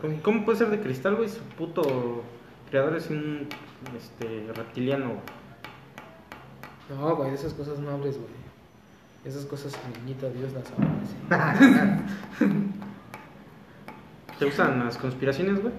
¿Cómo, 0.00 0.14
cómo 0.22 0.44
puede 0.44 0.58
ser 0.58 0.70
de 0.70 0.80
cristal, 0.80 1.16
güey? 1.16 1.28
Su 1.28 1.40
puto 1.58 2.22
creador 2.70 2.96
es 2.96 3.08
un 3.10 3.46
este, 3.96 4.50
reptiliano, 4.54 5.06
güey. 5.06 5.20
No, 7.00 7.16
güey, 7.16 7.30
de 7.30 7.36
esas 7.36 7.52
cosas 7.54 7.78
no 7.78 7.90
hables, 7.90 8.16
güey. 8.16 8.30
Esas 9.24 9.44
cosas, 9.44 9.76
niñito, 9.98 10.30
Dios 10.30 10.52
las 10.52 10.64
abrace. 10.70 11.16
¿Te 14.38 14.44
gustan 14.44 14.84
las 14.84 14.98
conspiraciones, 14.98 15.60
güey? 15.62 15.72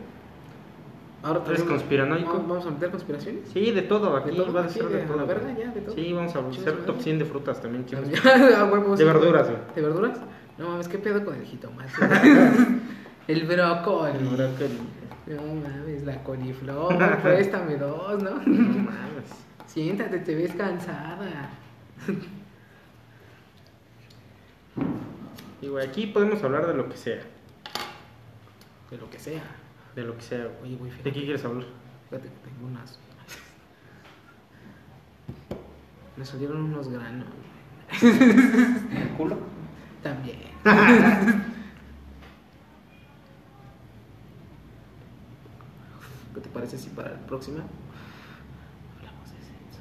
Ahora 1.23 1.41
¿Eres 1.47 1.63
conspiranoico? 1.63 2.43
¿Vamos 2.47 2.65
a 2.65 2.71
meter 2.71 2.89
conspiraciones? 2.91 3.49
Sí, 3.53 3.71
de 3.71 3.81
todo. 3.83 4.15
Aquí 4.17 4.35
todo? 4.35 4.53
va 4.53 4.61
a 4.61 4.63
¿Aquí 4.65 4.73
ser 4.75 4.87
de 4.87 4.97
de- 4.97 5.03
todo. 5.05 5.17
la 5.17 5.23
verga 5.25 5.53
ya, 5.57 5.71
de 5.71 5.81
todo? 5.81 5.95
Sí, 5.95 6.13
vamos 6.13 6.35
a 6.35 6.39
hacer 6.39 6.77
top 6.85 6.87
madre. 6.95 7.03
100 7.03 7.19
de 7.19 7.25
frutas 7.25 7.61
también. 7.61 7.85
Chicos. 7.87 8.07
huevo, 8.71 8.95
De 8.95 9.03
verduras, 9.03 9.47
güey. 9.49 9.59
¿De 9.75 9.81
verduras? 9.81 10.19
No 10.57 10.69
mames, 10.69 10.87
¿qué 10.87 10.97
pedo 10.97 11.23
con 11.23 11.35
el 11.35 11.43
jitomate? 11.45 11.91
El 13.27 13.45
brócoli. 13.45 14.17
El 14.17 14.25
brócoli. 14.25 14.79
No 15.27 15.41
mames, 15.41 16.03
la 16.03 16.23
coliflor. 16.23 17.21
Préstame 17.21 17.75
dos, 17.75 18.23
¿no? 18.23 18.31
No 18.45 18.79
mames. 18.79 19.25
Siéntate, 19.65 20.19
te 20.19 20.35
ves 20.35 20.53
cansada. 20.53 21.49
Y, 25.61 25.67
güey, 25.67 25.85
aquí 25.85 26.07
podemos 26.07 26.41
hablar 26.43 26.65
de 26.67 26.73
lo 26.73 26.87
que 26.87 26.95
sea. 26.95 27.19
De 28.89 28.97
lo 28.97 29.09
que 29.09 29.19
sea. 29.19 29.43
De 29.95 30.03
lo 30.03 30.15
que 30.15 30.21
sea, 30.21 30.45
güey. 30.45 30.73
Oye, 30.73 30.75
güey, 30.77 30.91
¿De 31.03 31.11
qué 31.11 31.23
quieres 31.23 31.43
hablar? 31.43 31.65
Fíjate 32.09 32.29
que 32.29 32.49
tengo 32.49 32.67
unas. 32.67 32.97
Me 36.15 36.23
salieron 36.23 36.63
unos 36.63 36.87
granos. 36.87 37.27
¿El 38.01 39.09
culo? 39.17 39.37
También. 40.01 40.37
¿Qué 46.69 46.71
te 46.71 46.77
parece 46.77 46.77
si 46.77 46.89
para 46.95 47.11
la 47.11 47.19
próxima 47.27 47.63
hablamos 48.97 49.29
de 49.31 49.37
sexo? 49.37 49.79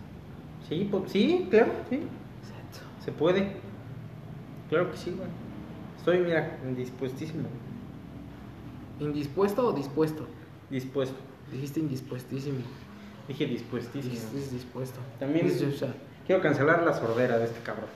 Sí, 0.68 0.90
sí, 1.12 1.46
claro, 1.50 1.72
sí. 1.90 1.96
Sexo. 1.96 2.84
Se 3.04 3.12
puede. 3.12 3.56
Claro 4.68 4.90
que 4.90 4.96
sí, 4.96 5.10
güey. 5.16 5.28
Estoy, 5.98 6.18
mira, 6.20 6.58
dispuestísimo. 6.76 7.48
¿Indispuesto 9.00 9.66
o 9.68 9.72
dispuesto? 9.72 10.26
Dispuesto. 10.70 11.16
Dijiste 11.52 11.80
indispuestísimo. 11.80 12.58
Dije 13.28 13.46
dispuestísimo. 13.46 14.14
Dijiste 14.14 14.54
dispuesto. 14.54 15.00
También- 15.18 15.48
Quiero 16.26 16.42
cancelar 16.42 16.82
la 16.82 16.92
sordera 16.92 17.38
de 17.38 17.44
este 17.44 17.60
cabrón. 17.60 17.88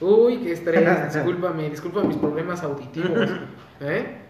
Uy, 0.00 0.38
qué 0.38 0.52
estrés. 0.52 1.14
Discúlpame, 1.14 1.70
disculpa 1.70 2.02
mis 2.02 2.16
problemas 2.16 2.62
auditivos. 2.62 3.28
¿Eh? 3.80 4.20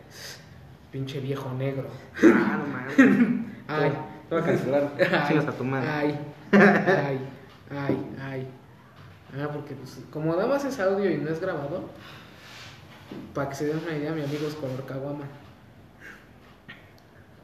Pinche 0.95 1.19
viejo 1.19 1.53
negro. 1.55 1.89
Ah, 2.23 2.57
no 2.57 2.67
mames. 2.69 2.97
Ay. 3.67 3.91
Te 4.29 4.35
voy 4.37 4.45
a 4.45 4.47
cancelar. 4.47 4.93
Ay, 5.01 5.25
Chingas 5.27 5.49
a 5.49 5.51
tu 5.51 5.65
madre. 5.65 5.89
Ay, 5.89 6.19
ay, 6.53 7.19
ay, 7.69 8.07
ay. 8.23 8.49
Ah, 9.37 9.49
porque 9.53 9.75
pues, 9.75 10.01
como 10.13 10.37
dabas 10.37 10.65
ese 10.65 10.81
audio 10.83 11.11
y 11.11 11.17
no 11.17 11.31
es 11.31 11.41
grabado, 11.41 11.91
para 13.35 13.49
que 13.49 13.57
se 13.57 13.67
den 13.67 13.79
una 13.79 13.97
idea, 13.97 14.13
mi 14.13 14.23
amigo 14.23 14.47
es 14.47 14.55
color 14.55 14.87
caguama. 14.87 15.25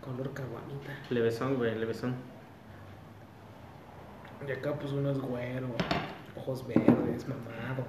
Color 0.00 0.32
caguamita. 0.32 0.92
Levesón, 1.10 1.56
güey, 1.56 1.74
levesón. 1.74 2.14
Y 4.46 4.52
acá 4.52 4.74
pues 4.74 4.92
uno 4.92 5.10
es 5.10 5.18
güero, 5.18 5.74
ojos 6.36 6.64
verdes, 6.68 7.26
mamado. 7.26 7.84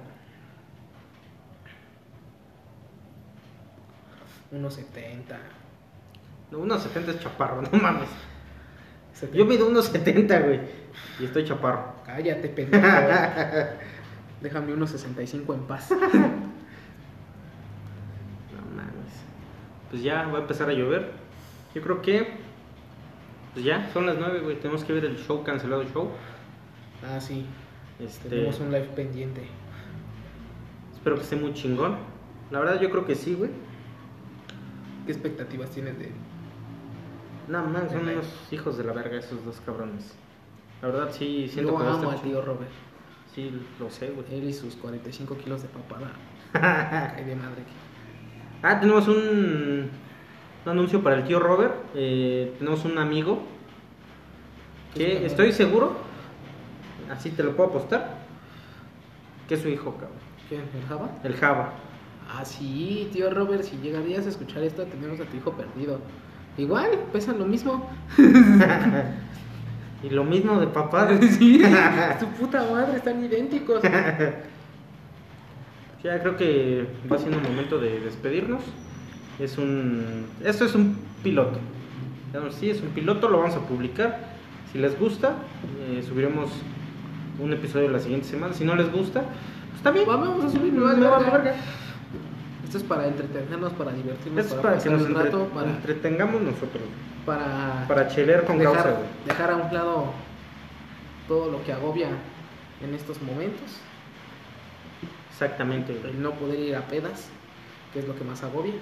1.70. 4.52 5.36
No, 6.50 6.58
1.70 6.58 7.08
es 7.08 7.20
chaparro, 7.20 7.62
no 7.72 7.78
mames. 7.78 8.08
70. 9.14 9.38
Yo 9.38 9.46
mido 9.46 9.70
1.70, 9.70 10.44
güey. 10.44 10.60
Y 11.20 11.24
estoy 11.24 11.44
chaparro. 11.44 11.94
Cállate, 12.04 12.48
pendejo. 12.48 12.86
Déjame 14.40 14.74
1.65 14.74 15.54
en 15.54 15.60
paz. 15.62 15.90
No 18.52 18.76
mames. 18.76 19.12
Pues 19.90 20.02
ya 20.02 20.24
va 20.24 20.38
a 20.38 20.40
empezar 20.42 20.68
a 20.68 20.72
llover. 20.72 21.10
Yo 21.74 21.82
creo 21.82 22.02
que. 22.02 22.28
Pues 23.54 23.64
ya, 23.64 23.90
son 23.92 24.06
las 24.06 24.18
9, 24.18 24.40
güey. 24.40 24.56
Tenemos 24.56 24.84
que 24.84 24.92
ver 24.92 25.04
el 25.04 25.16
show, 25.16 25.42
cancelado 25.44 25.84
show. 25.84 26.10
Ah, 27.02 27.20
sí. 27.20 27.46
Este, 27.98 28.28
Tenemos 28.28 28.58
un 28.60 28.72
live 28.72 28.88
pendiente. 28.96 29.42
Espero 30.94 31.16
que 31.16 31.22
esté 31.22 31.36
muy 31.36 31.52
chingón. 31.54 31.96
La 32.50 32.60
verdad, 32.60 32.80
yo 32.80 32.90
creo 32.90 33.04
que 33.06 33.14
sí, 33.14 33.34
güey. 33.34 33.50
¿Qué 35.06 35.12
expectativas 35.12 35.70
tienes 35.70 35.98
de 35.98 36.06
él? 36.06 36.12
No 37.48 37.64
mames, 37.64 37.92
son 37.92 38.08
unos 38.08 38.26
hijos 38.50 38.78
de 38.78 38.84
la 38.84 38.92
verga 38.92 39.18
esos 39.18 39.44
dos 39.44 39.60
cabrones. 39.64 40.14
La 40.80 40.88
verdad, 40.88 41.10
sí, 41.12 41.48
siento 41.48 41.72
Yo 41.72 41.78
que 41.78 41.84
a 41.84 41.92
amo 41.92 42.10
al 42.10 42.22
tío 42.22 42.40
Robert. 42.42 42.70
Sí, 43.34 43.50
lo 43.80 43.90
sé, 43.90 44.10
güey. 44.10 44.26
Él 44.30 44.44
y 44.44 44.52
sus 44.52 44.76
45 44.76 45.36
kilos 45.38 45.62
de 45.62 45.68
papada. 45.68 46.12
Ay, 47.16 47.24
de 47.24 47.34
madre. 47.34 47.62
Ah, 48.62 48.78
tenemos 48.78 49.08
un, 49.08 49.90
un 50.64 50.70
anuncio 50.70 51.02
para 51.02 51.16
el 51.16 51.24
tío 51.24 51.40
Robert. 51.40 51.74
Eh, 51.94 52.54
tenemos 52.58 52.84
un 52.84 52.98
amigo 52.98 53.42
que 54.94 55.24
estoy 55.24 55.52
seguro, 55.52 55.96
así 57.10 57.30
te 57.30 57.42
lo 57.42 57.56
puedo 57.56 57.70
apostar, 57.70 58.18
que 59.48 59.54
es 59.54 59.62
su 59.62 59.68
hijo, 59.68 59.92
cabrón. 59.92 60.18
¿Quién? 60.48 60.62
¿El 60.74 60.86
Java? 60.86 61.10
El 61.24 61.36
Java. 61.36 61.72
Ah, 62.34 62.44
sí, 62.44 63.10
tío 63.12 63.28
Robert, 63.30 63.62
si 63.62 63.76
llegarías 63.78 64.24
a 64.24 64.30
escuchar 64.30 64.62
esto, 64.62 64.84
tenemos 64.84 65.20
a 65.20 65.24
tu 65.24 65.36
hijo 65.36 65.52
perdido. 65.52 66.00
Igual, 66.56 66.88
pesan 67.12 67.38
lo 67.38 67.44
mismo. 67.44 67.90
y 70.02 70.08
lo 70.08 70.24
mismo 70.24 70.58
de 70.58 70.66
papá. 70.66 71.10
sí, 71.38 71.62
tu 72.18 72.26
puta 72.28 72.66
madre, 72.70 72.96
están 72.96 73.22
idénticos. 73.22 73.82
Ya 76.02 76.20
creo 76.20 76.36
que 76.36 76.86
va 77.10 77.18
siendo 77.18 77.38
momento 77.38 77.78
de 77.78 78.00
despedirnos. 78.00 78.62
Es 79.38 79.58
un. 79.58 80.26
Esto 80.42 80.64
es 80.64 80.74
un 80.74 80.96
piloto. 81.22 81.58
Sí, 82.58 82.70
es 82.70 82.80
un 82.80 82.88
piloto, 82.88 83.28
lo 83.28 83.40
vamos 83.40 83.56
a 83.56 83.60
publicar. 83.60 84.18
Si 84.72 84.78
les 84.78 84.98
gusta, 84.98 85.34
eh, 85.80 86.02
subiremos 86.02 86.50
un 87.38 87.52
episodio 87.52 87.90
la 87.90 88.00
siguiente 88.00 88.26
semana. 88.26 88.54
Si 88.54 88.64
no 88.64 88.74
les 88.74 88.90
gusta, 88.90 89.22
pues 89.82 89.94
bien. 89.94 90.06
Vamos 90.06 90.44
a 90.44 90.50
subir, 90.50 90.72
me 90.72 90.80
verga. 90.80 91.18
verga. 91.18 91.54
Esto 92.72 92.84
es 92.84 92.88
para 92.88 93.06
entretenernos, 93.06 93.70
para 93.74 93.92
divertirnos, 93.92 94.46
Esto 94.46 94.56
es 94.56 94.62
para, 94.62 94.72
para 94.76 94.82
que 94.82 94.88
nos 94.88 95.00
el 95.02 95.06
entre- 95.08 95.24
rato, 95.24 95.46
para, 95.48 95.68
entretengamos 95.68 96.40
nosotros. 96.40 96.82
para, 97.26 97.84
Para 97.86 98.08
chelear 98.08 98.44
con 98.46 98.58
causa, 98.58 98.78
dejar, 98.78 98.92
güey. 98.94 99.06
dejar 99.26 99.50
a 99.50 99.56
un 99.56 99.74
lado 99.74 100.04
todo 101.28 101.50
lo 101.50 101.62
que 101.64 101.72
agobia 101.74 102.08
en 102.82 102.94
estos 102.94 103.20
momentos. 103.20 103.76
Exactamente, 105.30 105.92
güey. 105.92 106.14
El 106.14 106.22
no 106.22 106.30
poder 106.30 106.58
ir 106.60 106.74
a 106.74 106.80
pedas, 106.86 107.28
que 107.92 107.98
es 107.98 108.08
lo 108.08 108.16
que 108.16 108.24
más 108.24 108.42
agobia. 108.42 108.72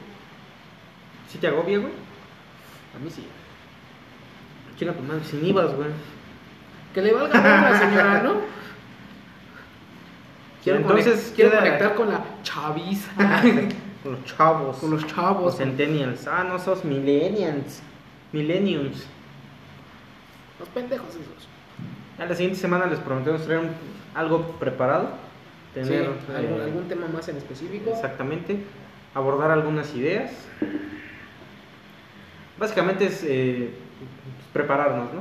Si 1.29 1.38
te 1.38 1.48
agobia, 1.48 1.79
güey, 1.81 1.92
A 2.94 2.98
mí 3.05 3.11
sí. 3.11 3.26
chinga 4.79 4.92
tu 4.92 5.03
madre, 5.03 5.24
sin 5.24 5.44
ibas, 5.44 5.74
güey. 5.74 5.88
Que 6.94 7.03
le 7.03 7.12
valga 7.12 7.40
la 7.40 7.76
señora, 7.76 8.22
¿no? 8.22 8.35
Quiero, 10.62 10.79
Entonces, 10.81 11.31
conect- 11.33 11.35
quiero 11.37 11.51
queda- 11.51 11.61
conectar 11.61 11.94
con 11.94 12.09
la 12.11 12.25
chaviza. 12.42 13.11
Con 14.03 14.12
los 14.12 14.25
chavos. 14.25 14.79
con 14.79 14.90
los 14.92 15.03
Los 15.03 15.12
chavos. 15.14 15.57
centennials. 15.59 16.27
Ah, 16.27 16.42
no 16.42 16.59
sos 16.59 16.87
millennials. 16.87 17.83
Millenniums. 18.33 19.05
Los 20.59 20.68
pendejos 20.70 21.11
esos. 21.11 21.49
A 22.18 22.25
la 22.25 22.35
siguiente 22.35 22.59
semana 22.59 22.87
les 22.87 22.99
prometemos 22.99 23.44
traer 23.44 23.61
un- 23.61 23.70
algo 24.14 24.42
preparado. 24.59 25.11
Sí, 25.75 25.81
Tener 25.83 26.07
¿algún, 26.35 26.61
eh, 26.61 26.62
algún 26.64 26.88
tema 26.88 27.09
más 27.09 27.29
en 27.29 27.37
específico? 27.37 27.90
exactamente. 27.90 28.64
Abordar 29.14 29.51
algunas 29.51 29.94
ideas. 29.94 30.33
Básicamente 32.59 33.07
es 33.07 33.23
eh, 33.27 33.70
prepararnos, 34.53 35.12
¿no? 35.12 35.20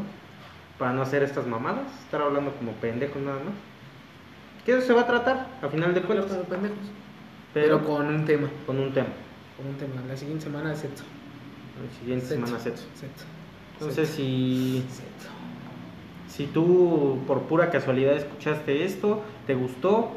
Para 0.78 0.94
no 0.94 1.02
hacer 1.02 1.24
estas 1.24 1.46
mamadas. 1.48 1.86
Estar 2.06 2.22
hablando 2.22 2.54
como 2.54 2.72
pendejos 2.74 3.22
nada 3.22 3.38
más. 3.40 3.54
Que 4.70 4.78
eso 4.78 4.86
se 4.88 4.94
va 4.94 5.02
a 5.02 5.08
tratar, 5.08 5.48
a 5.64 5.68
final 5.68 5.96
de 5.96 6.02
cuentas. 6.04 6.32
pendejos. 6.48 6.78
Pero, 7.56 7.78
Pero 7.80 7.88
con 7.88 8.06
un 8.08 8.24
tema. 8.26 8.48
con 8.68 8.78
un 8.78 8.94
tema. 8.94 9.08
Con 9.58 9.66
un 9.68 9.74
tema. 9.76 10.02
La 10.08 10.16
siguiente 10.16 10.44
semana 10.44 10.74
es 10.74 10.80
sexo. 10.80 11.04
La 11.84 12.00
siguiente 12.00 12.26
semana 12.28 12.60
sexo. 12.60 12.86
Sexo. 12.94 13.26
Entonces, 13.80 14.10
si, 14.10 14.84
Sexo. 14.90 15.30
si 16.28 16.46
tú 16.46 17.18
por 17.26 17.42
pura 17.44 17.72
casualidad 17.72 18.14
escuchaste 18.14 18.84
esto, 18.86 19.24
te 19.48 19.56
gustó 19.56 20.12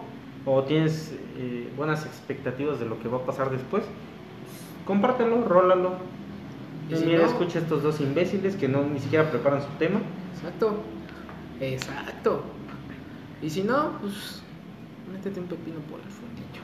o 0.45 0.65
tienes 0.65 1.15
eh, 1.38 1.73
buenas 1.75 2.05
expectativas 2.05 2.79
de 2.79 2.85
lo 2.85 3.01
que 3.01 3.09
va 3.09 3.19
a 3.19 3.25
pasar 3.25 3.51
después, 3.51 3.85
pues, 3.85 4.85
compártelo, 4.87 5.45
rólalo. 5.49 5.93
Y 6.91 6.97
si 6.97 7.07
mira, 7.07 7.21
no- 7.21 7.27
escucha 7.27 7.59
a 7.61 7.62
estos 7.62 7.83
dos 7.83 8.01
imbéciles 8.03 8.57
que 8.57 8.69
no 8.69 8.83
ni 8.85 8.99
siquiera 9.01 9.31
preparan 9.31 9.62
su 9.62 9.69
tema. 9.79 10.01
Exacto. 10.37 10.75
Exacto. 11.59 12.43
Y 13.41 13.49
si 13.51 13.62
no, 13.62 13.93
pues 14.01 14.41
métete 15.12 15.40
un 15.40 15.46
pepino 15.46 15.79
por 15.90 16.01
el 16.01 16.07
fundillo. 16.07 16.62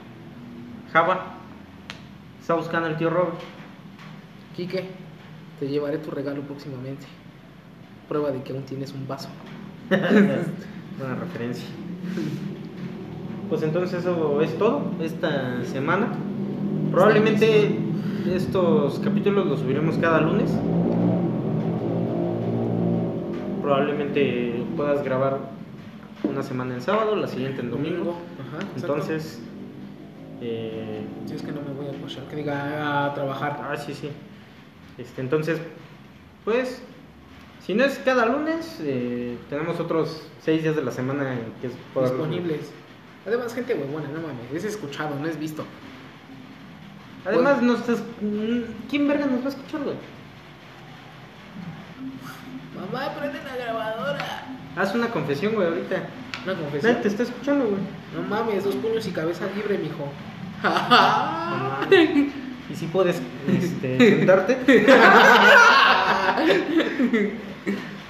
Java, 0.93 1.35
está 2.41 2.55
buscando 2.55 2.89
el 2.89 2.97
tío 2.97 3.11
Robert. 3.11 3.39
Quique, 4.57 4.89
te 5.61 5.69
llevaré 5.69 5.99
tu 5.99 6.11
regalo 6.11 6.41
próximamente. 6.43 7.07
Prueba 8.09 8.31
de 8.31 8.43
que 8.43 8.53
aún 8.53 8.63
tienes 8.63 8.93
un 8.93 9.07
vaso. 9.07 9.29
Buena 9.91 11.15
referencia. 11.21 11.67
Pues 13.49 13.63
entonces 13.63 14.01
eso 14.01 14.41
es 14.41 14.57
todo 14.59 14.93
esta 15.01 15.65
semana. 15.65 16.09
Probablemente 16.91 17.79
estos 18.35 18.99
capítulos 19.01 19.47
los 19.47 19.61
subiremos 19.61 19.97
cada 19.99 20.21
lunes. 20.21 20.51
Probablemente 23.63 24.65
puedas 24.77 25.05
grabar 25.05 25.39
una 26.29 26.43
semana 26.43 26.75
en 26.75 26.81
sábado, 26.81 27.17
la 27.17 27.27
siguiente 27.29 27.61
en 27.61 27.71
domingo. 27.71 28.17
Ajá. 28.41 28.67
Entonces, 28.77 29.41
eh, 30.41 31.01
Si 31.27 31.35
es 31.35 31.43
que 31.43 31.53
no 31.53 31.61
me 31.63 31.73
voy 31.73 31.87
a 31.95 32.01
cochar, 32.01 32.25
que 32.25 32.37
diga 32.37 33.07
a 33.07 33.15
trabajar. 33.15 33.59
ah, 33.63 33.77
sí, 33.77 33.95
sí. 33.95 34.11
Este, 34.99 35.21
entonces, 35.21 35.61
pues, 36.45 36.83
si 37.65 37.75
no 37.75 37.85
es 37.85 37.99
cada 38.05 38.27
lunes, 38.27 38.79
eh, 38.81 39.37
tenemos 39.51 39.79
otros 39.81 40.27
seis 40.41 40.63
días 40.63 40.75
de 40.77 40.83
la 40.83 40.91
semana 40.91 41.33
en 41.35 41.41
que 41.61 41.67
es 41.69 41.73
disponibles. 42.11 42.71
Además, 43.27 43.55
gente 43.55 43.75
huevona, 43.75 44.09
no 44.09 44.21
mames. 44.21 44.53
Es 44.55 44.65
escuchado, 44.65 45.15
no 45.21 45.27
es 45.27 45.39
visto. 45.39 45.65
Además, 47.27 47.61
no 47.63 47.75
estás- 47.75 48.03
mm, 48.23 48.89
¿quién 48.89 49.07
verga 49.07 49.27
nos 49.27 49.41
va 49.41 49.47
a 49.47 49.49
escuchar, 49.49 49.83
güey? 49.83 49.97
Mamá, 52.75 53.15
prende 53.19 53.39
la 53.45 53.57
grabadora. 53.57 54.45
Haz 54.77 54.95
una 54.95 55.09
confesión, 55.09 55.55
güey, 55.55 55.69
ahorita. 55.69 55.97
Una 56.45 56.55
confesión. 56.55 57.03
te 57.03 57.09
está 57.09 57.25
escuchando, 57.25 57.67
güey. 57.67 57.81
No 58.15 58.23
mames, 58.29 58.65
dos 58.65 58.77
puños 58.77 59.07
y 59.07 59.11
cabeza 59.11 59.47
libre, 59.55 59.79
mijo. 59.79 60.11
Mames. 60.63 62.33
Y 62.71 62.75
si 62.75 62.87
puedes 62.87 63.17
este, 63.49 63.99
sentarte. 63.99 64.59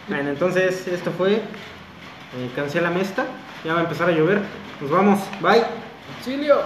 bueno, 0.09 0.31
entonces 0.31 0.89
esto 0.89 1.13
fue 1.13 1.35
eh, 1.35 2.51
Cancela 2.57 2.91
Mesta. 2.91 3.25
Ya 3.65 3.75
va 3.75 3.81
a 3.81 3.83
empezar 3.85 4.09
a 4.09 4.13
llover. 4.13 4.41
Nos 4.81 4.91
vamos. 4.91 5.21
Bye. 5.41 5.63
Auxilio. 6.17 6.59